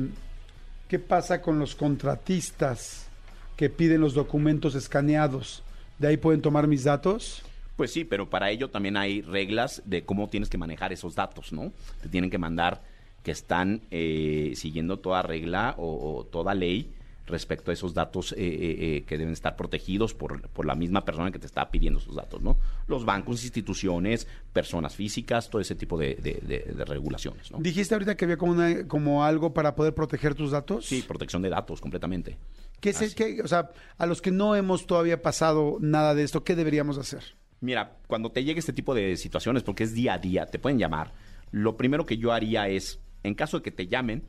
¿qué 0.87 0.99
pasa 0.99 1.41
con 1.41 1.57
los 1.57 1.73
contratistas 1.73 3.07
que 3.55 3.71
piden 3.71 4.01
los 4.01 4.13
documentos 4.13 4.75
escaneados? 4.75 5.63
¿De 5.97 6.09
ahí 6.09 6.17
pueden 6.17 6.43
tomar 6.43 6.67
mis 6.67 6.83
datos? 6.83 7.41
Pues 7.77 7.91
sí, 7.91 8.05
pero 8.05 8.29
para 8.29 8.51
ello 8.51 8.69
también 8.69 8.95
hay 8.95 9.23
reglas 9.23 9.81
de 9.85 10.03
cómo 10.03 10.29
tienes 10.29 10.49
que 10.49 10.59
manejar 10.59 10.93
esos 10.93 11.15
datos, 11.15 11.51
¿no? 11.51 11.71
Te 12.03 12.09
tienen 12.09 12.29
que 12.29 12.37
mandar 12.37 12.83
que 13.23 13.31
están 13.31 13.81
eh, 13.89 14.53
siguiendo 14.55 14.99
toda 14.99 15.23
regla 15.23 15.73
o, 15.79 16.19
o 16.19 16.25
toda 16.25 16.53
ley 16.53 16.93
respecto 17.27 17.71
a 17.71 17.73
esos 17.73 17.93
datos 17.93 18.31
eh, 18.31 18.35
eh, 18.37 18.75
eh, 18.79 19.03
que 19.03 19.17
deben 19.17 19.33
estar 19.33 19.55
protegidos 19.55 20.13
por, 20.13 20.47
por, 20.49 20.65
la 20.65 20.75
misma 20.75 21.03
persona 21.05 21.31
que 21.31 21.39
te 21.39 21.45
está 21.45 21.69
pidiendo 21.69 21.99
esos 21.99 22.15
datos, 22.15 22.41
¿no? 22.41 22.57
Los 22.87 23.05
bancos, 23.05 23.43
instituciones, 23.43 24.27
personas 24.53 24.95
físicas, 24.95 25.49
todo 25.49 25.61
ese 25.61 25.75
tipo 25.75 25.97
de, 25.97 26.15
de, 26.15 26.73
de 26.73 26.85
regulaciones, 26.85 27.51
¿no? 27.51 27.59
Dijiste 27.59 27.93
ahorita 27.93 28.15
que 28.15 28.25
había 28.25 28.37
como, 28.37 28.53
una, 28.53 28.87
como 28.87 29.23
algo 29.23 29.53
para 29.53 29.75
poder 29.75 29.93
proteger 29.93 30.35
tus 30.35 30.51
datos. 30.51 30.85
Sí, 30.85 31.03
protección 31.05 31.41
de 31.41 31.49
datos 31.49 31.81
completamente. 31.81 32.37
¿Qué 32.79 32.91
es 32.91 33.01
el, 33.01 33.13
qué, 33.13 33.41
o 33.43 33.47
sea, 33.47 33.71
a 33.97 34.05
los 34.05 34.21
que 34.21 34.31
no 34.31 34.55
hemos 34.55 34.87
todavía 34.87 35.21
pasado 35.21 35.77
nada 35.81 36.15
de 36.15 36.23
esto, 36.23 36.43
¿qué 36.43 36.55
deberíamos 36.55 36.97
hacer? 36.97 37.35
Mira, 37.59 37.97
cuando 38.07 38.31
te 38.31 38.43
llegue 38.43 38.59
este 38.59 38.73
tipo 38.73 38.93
de 38.93 39.17
situaciones, 39.17 39.63
porque 39.63 39.83
es 39.83 39.93
día 39.93 40.13
a 40.13 40.17
día, 40.19 40.45
te 40.45 40.59
pueden 40.59 40.77
llamar, 40.77 41.13
lo 41.51 41.75
primero 41.75 42.05
que 42.05 42.17
yo 42.17 42.31
haría 42.31 42.67
es, 42.69 42.99
en 43.23 43.33
caso 43.33 43.57
de 43.57 43.63
que 43.63 43.71
te 43.71 43.87
llamen, 43.87 44.23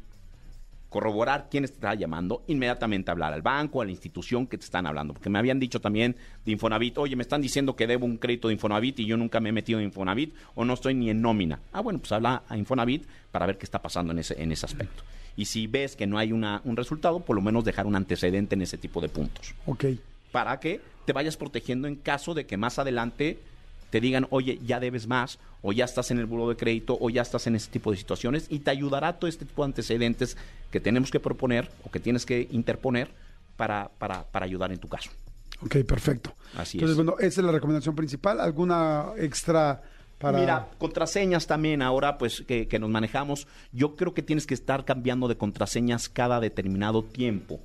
corroborar 0.89 1.49
quién 1.51 1.65
te 1.65 1.73
está 1.73 1.95
llamando, 1.95 2.43
inmediatamente 2.47 3.11
hablar 3.11 3.33
al 3.33 3.43
banco, 3.43 3.83
a 3.83 3.85
la 3.85 3.91
institución 3.91 4.47
que 4.47 4.57
te 4.57 4.65
están 4.65 4.87
hablando. 4.87 5.15
Porque 5.15 5.31
me 5.31 5.39
habían 5.39 5.61
dicho 5.61 5.81
también 5.81 6.17
de 6.45 6.53
Infonavit, 6.53 6.97
oye, 6.99 7.17
me 7.17 7.23
están 7.23 7.43
diciendo 7.43 7.77
que 7.77 7.87
debo 7.87 8.07
un 8.07 8.17
crédito 8.17 8.49
de 8.49 8.55
Infonavit 8.55 9.01
y 9.01 9.07
yo 9.07 9.17
nunca 9.17 9.41
me 9.41 9.51
he 9.51 9.53
metido 9.53 9.79
en 9.79 9.87
Infonavit 9.87 10.35
o 10.55 10.65
no 10.65 10.75
estoy 10.75 10.95
ni 10.95 11.11
en 11.11 11.21
nómina. 11.21 11.61
Ah, 11.73 11.81
bueno, 11.81 11.99
pues 11.99 12.13
habla 12.13 12.43
a 12.49 12.57
Infonavit 12.57 13.07
para 13.31 13.47
ver 13.47 13.59
qué 13.59 13.65
está 13.65 13.83
pasando 13.83 14.13
en 14.13 14.21
ese, 14.21 14.41
en 14.43 14.51
ese 14.51 14.67
aspecto. 14.67 15.03
Y 15.37 15.45
si 15.45 15.67
ves 15.67 15.95
que 15.95 16.07
no 16.07 16.19
hay 16.19 16.33
una, 16.33 16.63
un 16.65 16.77
resultado, 16.77 17.21
por 17.21 17.37
lo 17.37 17.43
menos 17.43 17.65
dejar 17.65 17.87
un 17.87 17.95
antecedente 17.95 18.55
en 18.55 18.63
ese 18.63 18.79
tipo 18.79 19.01
de 19.01 19.09
puntos. 19.09 19.55
Ok. 19.67 19.85
Para 20.33 20.59
que 20.59 20.81
te 21.05 21.13
vayas 21.13 21.37
protegiendo 21.37 21.87
en 21.87 21.97
caso 21.97 22.35
de 22.35 22.45
que 22.45 22.57
más 22.57 22.79
adelante 22.79 23.39
te 23.91 24.01
digan, 24.01 24.27
oye, 24.31 24.59
ya 24.65 24.81
debes 24.81 25.07
más, 25.07 25.39
o 25.63 25.73
ya 25.73 25.85
estás 25.85 26.11
en 26.11 26.19
el 26.19 26.27
buro 26.27 26.49
de 26.49 26.57
crédito, 26.57 26.97
o 27.01 27.11
ya 27.11 27.23
estás 27.23 27.47
en 27.47 27.57
ese 27.57 27.71
tipo 27.71 27.91
de 27.91 27.97
situaciones, 27.97 28.47
y 28.51 28.61
te 28.61 28.71
ayudará 28.71 29.19
todo 29.19 29.29
este 29.29 29.45
tipo 29.45 29.63
de 29.63 29.67
antecedentes 29.67 30.37
que 30.71 30.81
tenemos 30.81 31.11
que 31.11 31.21
proponer 31.21 31.71
o 31.85 31.91
que 31.91 32.01
tienes 32.01 32.27
que 32.27 32.49
interponer 32.51 33.11
para, 33.57 33.91
para, 33.99 34.25
para 34.25 34.45
ayudar 34.47 34.71
en 34.73 34.79
tu 34.79 34.89
caso. 34.89 35.11
Ok, 35.63 35.79
perfecto. 35.79 36.35
Así 36.57 36.79
Entonces, 36.79 36.93
es. 36.93 36.97
bueno, 36.97 37.19
esa 37.19 37.41
es 37.41 37.45
la 37.45 37.53
recomendación 37.53 37.97
principal. 37.97 38.41
¿Alguna 38.41 39.07
extra 39.17 39.83
para...? 40.19 40.39
Mira, 40.39 40.69
contraseñas 40.79 41.49
también 41.49 41.83
ahora, 41.83 42.19
pues, 42.19 42.45
que, 42.47 42.69
que 42.69 42.79
nos 42.79 42.91
manejamos. 42.91 43.49
Yo 43.73 43.97
creo 43.97 44.15
que 44.15 44.23
tienes 44.23 44.47
que 44.47 44.55
estar 44.55 44.85
cambiando 44.85 45.27
de 45.27 45.37
contraseñas 45.37 46.09
cada 46.09 46.39
determinado 46.39 47.03
tiempo, 47.03 47.61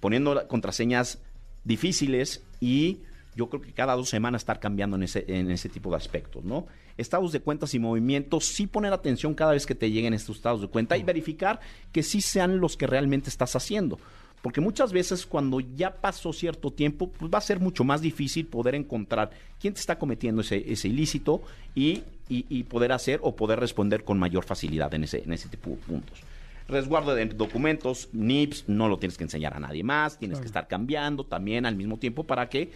poniendo 0.00 0.48
contraseñas 0.48 1.18
difíciles 1.62 2.42
y 2.60 3.02
yo 3.36 3.48
creo 3.50 3.60
que 3.60 3.72
cada 3.72 3.94
dos 3.94 4.08
semanas 4.08 4.42
estar 4.42 4.58
cambiando 4.58 4.96
en 4.96 5.02
ese, 5.02 5.24
en 5.28 5.50
ese 5.50 5.68
tipo 5.68 5.90
de 5.90 5.96
aspectos, 5.96 6.42
¿no? 6.42 6.66
Estados 6.96 7.32
de 7.32 7.40
cuentas 7.40 7.74
y 7.74 7.78
movimientos, 7.78 8.46
sí 8.46 8.66
poner 8.66 8.94
atención 8.94 9.34
cada 9.34 9.52
vez 9.52 9.66
que 9.66 9.74
te 9.74 9.90
lleguen 9.90 10.14
estos 10.14 10.36
estados 10.36 10.62
de 10.62 10.68
cuenta 10.68 10.96
y 10.96 11.02
verificar 11.02 11.60
que 11.92 12.02
sí 12.02 12.22
sean 12.22 12.58
los 12.58 12.76
que 12.78 12.86
realmente 12.86 13.28
estás 13.28 13.54
haciendo. 13.54 13.98
Porque 14.40 14.60
muchas 14.60 14.92
veces 14.92 15.26
cuando 15.26 15.60
ya 15.60 15.96
pasó 15.96 16.32
cierto 16.32 16.70
tiempo, 16.70 17.10
pues 17.10 17.30
va 17.32 17.38
a 17.38 17.42
ser 17.42 17.60
mucho 17.60 17.84
más 17.84 18.00
difícil 18.00 18.46
poder 18.46 18.74
encontrar 18.74 19.30
quién 19.60 19.74
te 19.74 19.80
está 19.80 19.98
cometiendo 19.98 20.40
ese, 20.40 20.72
ese 20.72 20.88
ilícito 20.88 21.42
y, 21.74 22.04
y, 22.28 22.46
y, 22.48 22.62
poder 22.64 22.92
hacer 22.92 23.20
o 23.22 23.36
poder 23.36 23.60
responder 23.60 24.04
con 24.04 24.18
mayor 24.18 24.44
facilidad 24.44 24.92
en 24.94 25.04
ese, 25.04 25.22
en 25.24 25.32
ese 25.32 25.48
tipo 25.48 25.70
de 25.70 25.76
puntos. 25.76 26.20
Resguardo 26.68 27.14
de 27.14 27.26
documentos, 27.26 28.08
NIPS, 28.12 28.68
no 28.68 28.88
lo 28.88 28.98
tienes 28.98 29.18
que 29.18 29.24
enseñar 29.24 29.54
a 29.54 29.60
nadie 29.60 29.82
más, 29.82 30.18
tienes 30.18 30.36
claro. 30.36 30.42
que 30.42 30.46
estar 30.46 30.68
cambiando 30.68 31.24
también 31.24 31.66
al 31.66 31.76
mismo 31.76 31.98
tiempo 31.98 32.24
para 32.24 32.48
que 32.48 32.70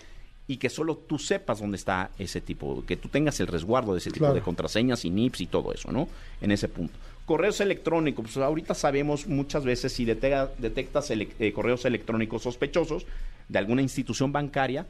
y 0.50 0.57
que 0.57 0.69
solo 0.69 0.97
tú 0.97 1.16
sepas 1.16 1.61
dónde 1.61 1.76
está 1.76 2.11
ese 2.19 2.40
tipo, 2.40 2.85
que 2.85 2.97
tú 2.97 3.09
tengas 3.09 3.38
el 3.38 3.47
resguardo 3.47 3.92
de 3.92 3.99
ese 3.99 4.11
tipo 4.11 4.25
claro. 4.25 4.35
de 4.35 4.40
contraseñas 4.40 5.04
y 5.04 5.11
NIPS 5.11 5.42
y 5.42 5.47
todo 5.47 5.73
eso, 5.73 5.92
¿no? 5.92 6.09
En 6.40 6.50
ese 6.50 6.66
punto. 6.66 6.92
Correos 7.25 7.61
electrónicos, 7.61 8.25
pues 8.25 8.37
ahorita 8.37 8.75
sabemos 8.75 9.28
muchas 9.28 9.64
veces 9.64 9.92
si 9.92 10.04
detecta, 10.04 10.50
detectas 10.59 11.09
ele 11.12 11.28
eh, 11.38 11.52
correos 11.52 11.85
electrónicos 11.85 12.42
sospechosos 12.42 13.07
de 13.49 13.59
alguna 13.61 13.80
institución 13.80 14.33
bancaria, 14.33 14.87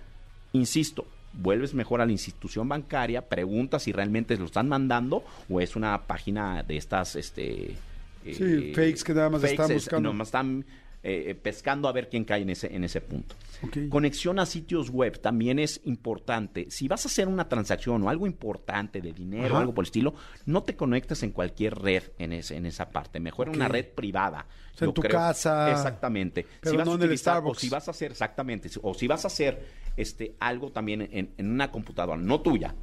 insisto, 0.54 1.06
vuelves 1.34 1.74
mejor 1.74 2.00
a 2.00 2.06
la 2.06 2.12
institución 2.12 2.66
bancaria, 2.66 3.28
preguntas 3.28 3.82
si 3.82 3.92
realmente 3.92 4.38
lo 4.38 4.46
están 4.46 4.66
mandando 4.66 5.24
o 5.50 5.60
es 5.60 5.76
una 5.76 6.06
página 6.06 6.62
de 6.62 6.78
estas, 6.78 7.16
este... 7.16 7.76
Sí, 8.24 8.38
eh, 8.40 8.72
fakes 8.74 9.04
que 9.04 9.12
nada 9.12 9.28
más 9.28 9.42
fakes, 9.42 9.52
están 9.52 9.74
buscando. 9.74 10.08
Nada 10.08 10.14
más 10.14 10.28
están 10.28 10.64
eh, 11.02 11.34
pescando 11.34 11.88
a 11.88 11.92
ver 11.92 12.10
quién 12.10 12.24
cae 12.24 12.42
en 12.42 12.50
ese, 12.50 12.74
en 12.74 12.84
ese 12.84 13.00
punto. 13.00 13.34
Okay. 13.62 13.88
Conexión 13.88 14.38
a 14.38 14.46
sitios 14.46 14.90
web 14.90 15.18
también 15.20 15.58
es 15.58 15.80
importante. 15.84 16.70
Si 16.70 16.88
vas 16.88 17.06
a 17.06 17.08
hacer 17.08 17.26
una 17.26 17.48
transacción 17.48 18.02
o 18.02 18.10
algo 18.10 18.26
importante 18.26 19.00
de 19.00 19.12
dinero 19.12 19.54
o 19.54 19.58
algo 19.58 19.72
por 19.72 19.84
el 19.84 19.86
estilo, 19.86 20.14
no 20.44 20.62
te 20.62 20.76
conectes 20.76 21.22
en 21.22 21.30
cualquier 21.30 21.74
red 21.76 22.02
en, 22.18 22.34
ese, 22.34 22.56
en 22.56 22.66
esa 22.66 22.90
parte. 22.90 23.18
Mejor 23.18 23.48
okay. 23.48 23.58
una 23.58 23.68
red 23.68 23.86
privada. 23.86 24.46
O 24.74 24.76
sea, 24.76 24.88
en 24.88 24.94
tu 24.94 25.00
creo. 25.00 25.12
casa. 25.12 25.70
Exactamente. 25.70 26.46
Pero 26.60 26.70
si 26.70 26.76
vas 26.76 26.86
no 26.86 26.92
a 26.92 26.96
utilizar. 26.96 27.42
O 27.44 27.54
si 27.54 27.68
vas 27.70 27.88
a 27.88 27.92
hacer, 27.92 28.10
exactamente. 28.10 28.68
O 28.82 28.92
si 28.92 29.06
vas 29.06 29.24
a 29.24 29.28
hacer 29.28 29.66
este, 29.96 30.36
algo 30.38 30.70
también 30.70 31.08
en, 31.10 31.32
en 31.36 31.50
una 31.50 31.70
computadora, 31.70 32.20
no 32.20 32.40
tuya, 32.40 32.74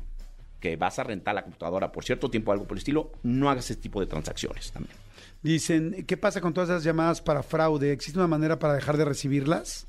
que 0.59 0.75
vas 0.75 0.97
a 0.99 1.03
rentar 1.03 1.35
la 1.35 1.43
computadora 1.43 1.91
por 1.91 2.03
cierto 2.03 2.29
tiempo 2.29 2.51
algo 2.51 2.65
por 2.65 2.77
el 2.77 2.79
estilo, 2.79 3.11
no 3.23 3.49
hagas 3.49 3.69
ese 3.69 3.79
tipo 3.79 3.99
de 3.99 4.07
transacciones 4.07 4.71
también. 4.71 4.95
Dicen, 5.43 6.03
¿qué 6.07 6.17
pasa 6.17 6.41
con 6.41 6.53
todas 6.53 6.69
esas 6.69 6.83
llamadas 6.83 7.21
para 7.21 7.43
fraude? 7.43 7.91
¿Existe 7.91 8.19
una 8.19 8.27
manera 8.27 8.59
para 8.59 8.73
dejar 8.73 8.97
de 8.97 9.05
recibirlas? 9.05 9.85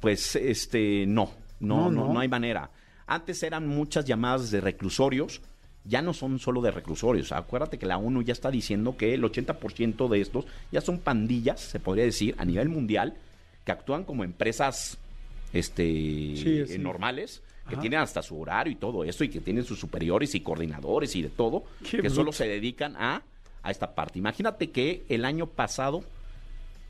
Pues 0.00 0.34
este 0.36 1.06
no, 1.06 1.30
no, 1.60 1.90
no, 1.90 2.06
no, 2.06 2.12
no 2.12 2.20
hay 2.20 2.28
manera. 2.28 2.70
Antes 3.06 3.42
eran 3.42 3.68
muchas 3.68 4.04
llamadas 4.04 4.50
de 4.50 4.60
reclusorios, 4.60 5.40
ya 5.84 6.02
no 6.02 6.12
son 6.14 6.38
solo 6.38 6.60
de 6.60 6.70
reclusorios. 6.72 7.32
Acuérdate 7.32 7.78
que 7.78 7.86
la 7.86 7.98
ONU 7.98 8.22
ya 8.22 8.32
está 8.32 8.50
diciendo 8.50 8.96
que 8.96 9.14
el 9.14 9.22
80% 9.22 10.08
de 10.08 10.20
estos 10.20 10.46
ya 10.70 10.80
son 10.80 10.98
pandillas, 10.98 11.60
se 11.60 11.78
podría 11.80 12.04
decir, 12.04 12.34
a 12.38 12.44
nivel 12.44 12.68
mundial, 12.68 13.14
que 13.64 13.72
actúan 13.72 14.04
como 14.04 14.24
empresas 14.24 14.98
este, 15.52 15.82
Sí, 15.84 16.66
sí. 16.66 16.78
normales, 16.78 17.42
que 17.68 17.74
Ajá. 17.74 17.80
tienen 17.80 18.00
hasta 18.00 18.22
su 18.22 18.40
horario 18.40 18.72
y 18.72 18.76
todo 18.76 19.04
eso, 19.04 19.22
y 19.24 19.28
que 19.28 19.40
tienen 19.40 19.64
sus 19.64 19.78
superiores 19.78 20.34
y 20.34 20.40
coordinadores 20.40 21.14
y 21.14 21.22
de 21.22 21.28
todo, 21.28 21.64
que 21.88 22.10
solo 22.10 22.32
se 22.32 22.48
dedican 22.48 22.96
a, 22.96 23.22
a 23.62 23.70
esta 23.70 23.94
parte. 23.94 24.18
Imagínate 24.18 24.70
que 24.70 25.04
el 25.08 25.24
año 25.24 25.46
pasado, 25.46 26.02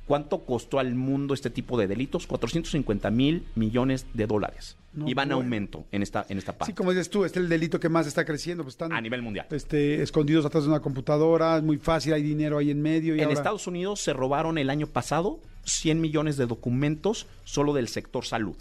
¿cuánto 0.07 0.39
costó 0.41 0.79
al 0.79 0.95
mundo 0.95 1.35
este 1.35 1.51
tipo 1.51 1.79
de 1.79 1.87
delitos? 1.87 2.27
450 2.27 3.11
mil 3.11 3.47
millones 3.55 4.07
de 4.15 4.27
dólares. 4.27 4.77
No, 4.95 5.09
y 5.09 5.15
van 5.15 5.33
aumento 5.33 5.87
en 5.91 6.03
esta, 6.03 6.27
en 6.29 6.37
esta 6.37 6.53
parte. 6.53 6.73
Sí, 6.73 6.77
como 6.77 6.91
dices 6.91 7.09
tú, 7.09 7.25
este 7.25 7.39
es 7.39 7.45
el 7.45 7.49
delito 7.49 7.81
que 7.81 7.89
más 7.89 8.07
está 8.07 8.27
creciendo. 8.27 8.63
Pues 8.63 8.75
están 8.75 8.93
a 8.93 9.01
nivel 9.01 9.23
mundial. 9.23 9.47
este, 9.51 10.03
escondidos 10.03 10.45
atrás 10.45 10.65
de 10.65 10.69
una 10.71 10.81
computadora, 10.81 11.57
es 11.57 11.63
muy 11.63 11.79
fácil, 11.79 12.13
hay 12.13 12.23
dinero 12.23 12.59
ahí 12.59 12.71
en 12.71 12.83
medio. 12.83 13.15
Y 13.15 13.19
En 13.21 13.25
ahora- 13.25 13.35
Estados 13.39 13.67
Unidos 13.67 14.01
se 14.03 14.13
robaron 14.13 14.59
el 14.59 14.69
año 14.69 14.87
pasado 14.87 15.41
100 15.65 15.99
millones 16.01 16.37
de 16.37 16.45
documentos 16.47 17.27
solo 17.45 17.73
del 17.73 17.89
sector 17.89 18.27
salud, 18.27 18.57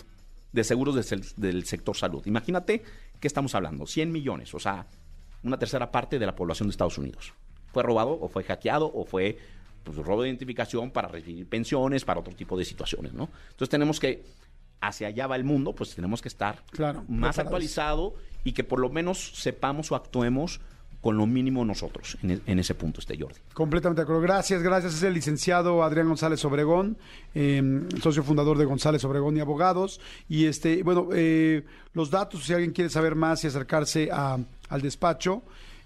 de 0.54 0.63
seguros 0.63 0.95
de 0.95 1.21
del 1.36 1.65
sector 1.65 1.97
salud. 1.97 2.26
Imagínate 2.26 2.82
qué 3.19 3.28
estamos 3.28 3.54
hablando, 3.54 3.86
100 3.86 4.10
millones, 4.10 4.54
o 4.54 4.60
sea, 4.60 4.86
una 5.43 5.60
tercera 5.60 5.91
parte 5.91 6.17
de 6.17 6.26
la 6.26 6.36
población 6.36 6.69
de 6.69 6.71
Estados 6.71 6.97
Unidos. 6.97 7.34
Fue 7.71 7.84
robado 7.84 8.17
o 8.21 8.27
fue 8.27 8.43
hackeado 8.43 8.91
o 8.93 9.05
fue 9.05 9.38
pues, 9.84 9.97
robo 9.97 10.21
de 10.23 10.29
identificación 10.29 10.91
para 10.91 11.07
recibir 11.07 11.47
pensiones, 11.47 12.05
para 12.05 12.19
otro 12.19 12.34
tipo 12.36 12.57
de 12.57 12.65
situaciones, 12.65 13.13
¿no? 13.13 13.29
Entonces 13.51 13.69
tenemos 13.69 13.99
que, 13.99 14.23
hacia 14.81 15.07
allá 15.07 15.27
va 15.27 15.36
el 15.36 15.43
mundo, 15.43 15.73
pues 15.73 15.95
tenemos 15.95 16.21
que 16.21 16.27
estar 16.27 16.63
Claro, 16.71 17.03
más 17.07 17.39
actualizado 17.39 18.13
y 18.43 18.51
que 18.53 18.63
por 18.63 18.79
lo 18.79 18.89
menos 18.89 19.31
sepamos 19.36 19.91
o 19.91 19.95
actuemos 19.95 20.60
con 21.01 21.17
lo 21.17 21.25
mínimo 21.25 21.65
nosotros 21.65 22.15
en, 22.21 22.29
e- 22.31 22.41
en 22.45 22.60
ese 22.60 22.75
punto, 22.75 22.99
este 22.99 23.17
Jordi. 23.19 23.39
Completamente 23.55 24.01
de 24.01 24.03
acuerdo. 24.03 24.21
Gracias, 24.21 24.62
gracias. 24.62 24.93
Es 24.93 25.01
el 25.01 25.15
licenciado 25.15 25.81
Adrián 25.84 26.07
González 26.07 26.45
Obregón, 26.45 26.95
eh, 27.34 27.88
socio 28.03 28.21
fundador 28.21 28.60
de 28.60 28.65
González 28.65 29.03
Obregón 29.03 29.36
y 29.36 29.39
Abogados. 29.39 29.99
Y 30.29 30.45
este, 30.45 30.84
bueno, 30.84 31.10
eh, 31.12 31.63
los 31.93 32.12
datos, 32.12 32.43
si 32.43 32.53
alguien 32.53 32.71
quiere 32.71 32.91
saber 32.91 33.15
más 33.15 33.43
y 33.43 33.47
acercarse 33.47 34.10
a- 34.12 34.38
al 34.69 34.81
despacho, 34.84 35.41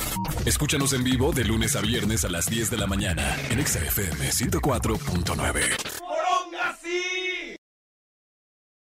Escúchanos 0.45 0.93
en 0.93 1.03
vivo 1.03 1.31
de 1.31 1.43
lunes 1.45 1.75
a 1.75 1.81
viernes 1.81 2.25
a 2.25 2.29
las 2.29 2.49
10 2.49 2.69
de 2.71 2.77
la 2.77 2.87
mañana 2.87 3.35
en 3.49 3.59
Exa 3.59 3.79
FM 3.79 4.29
104.9. 4.29 5.84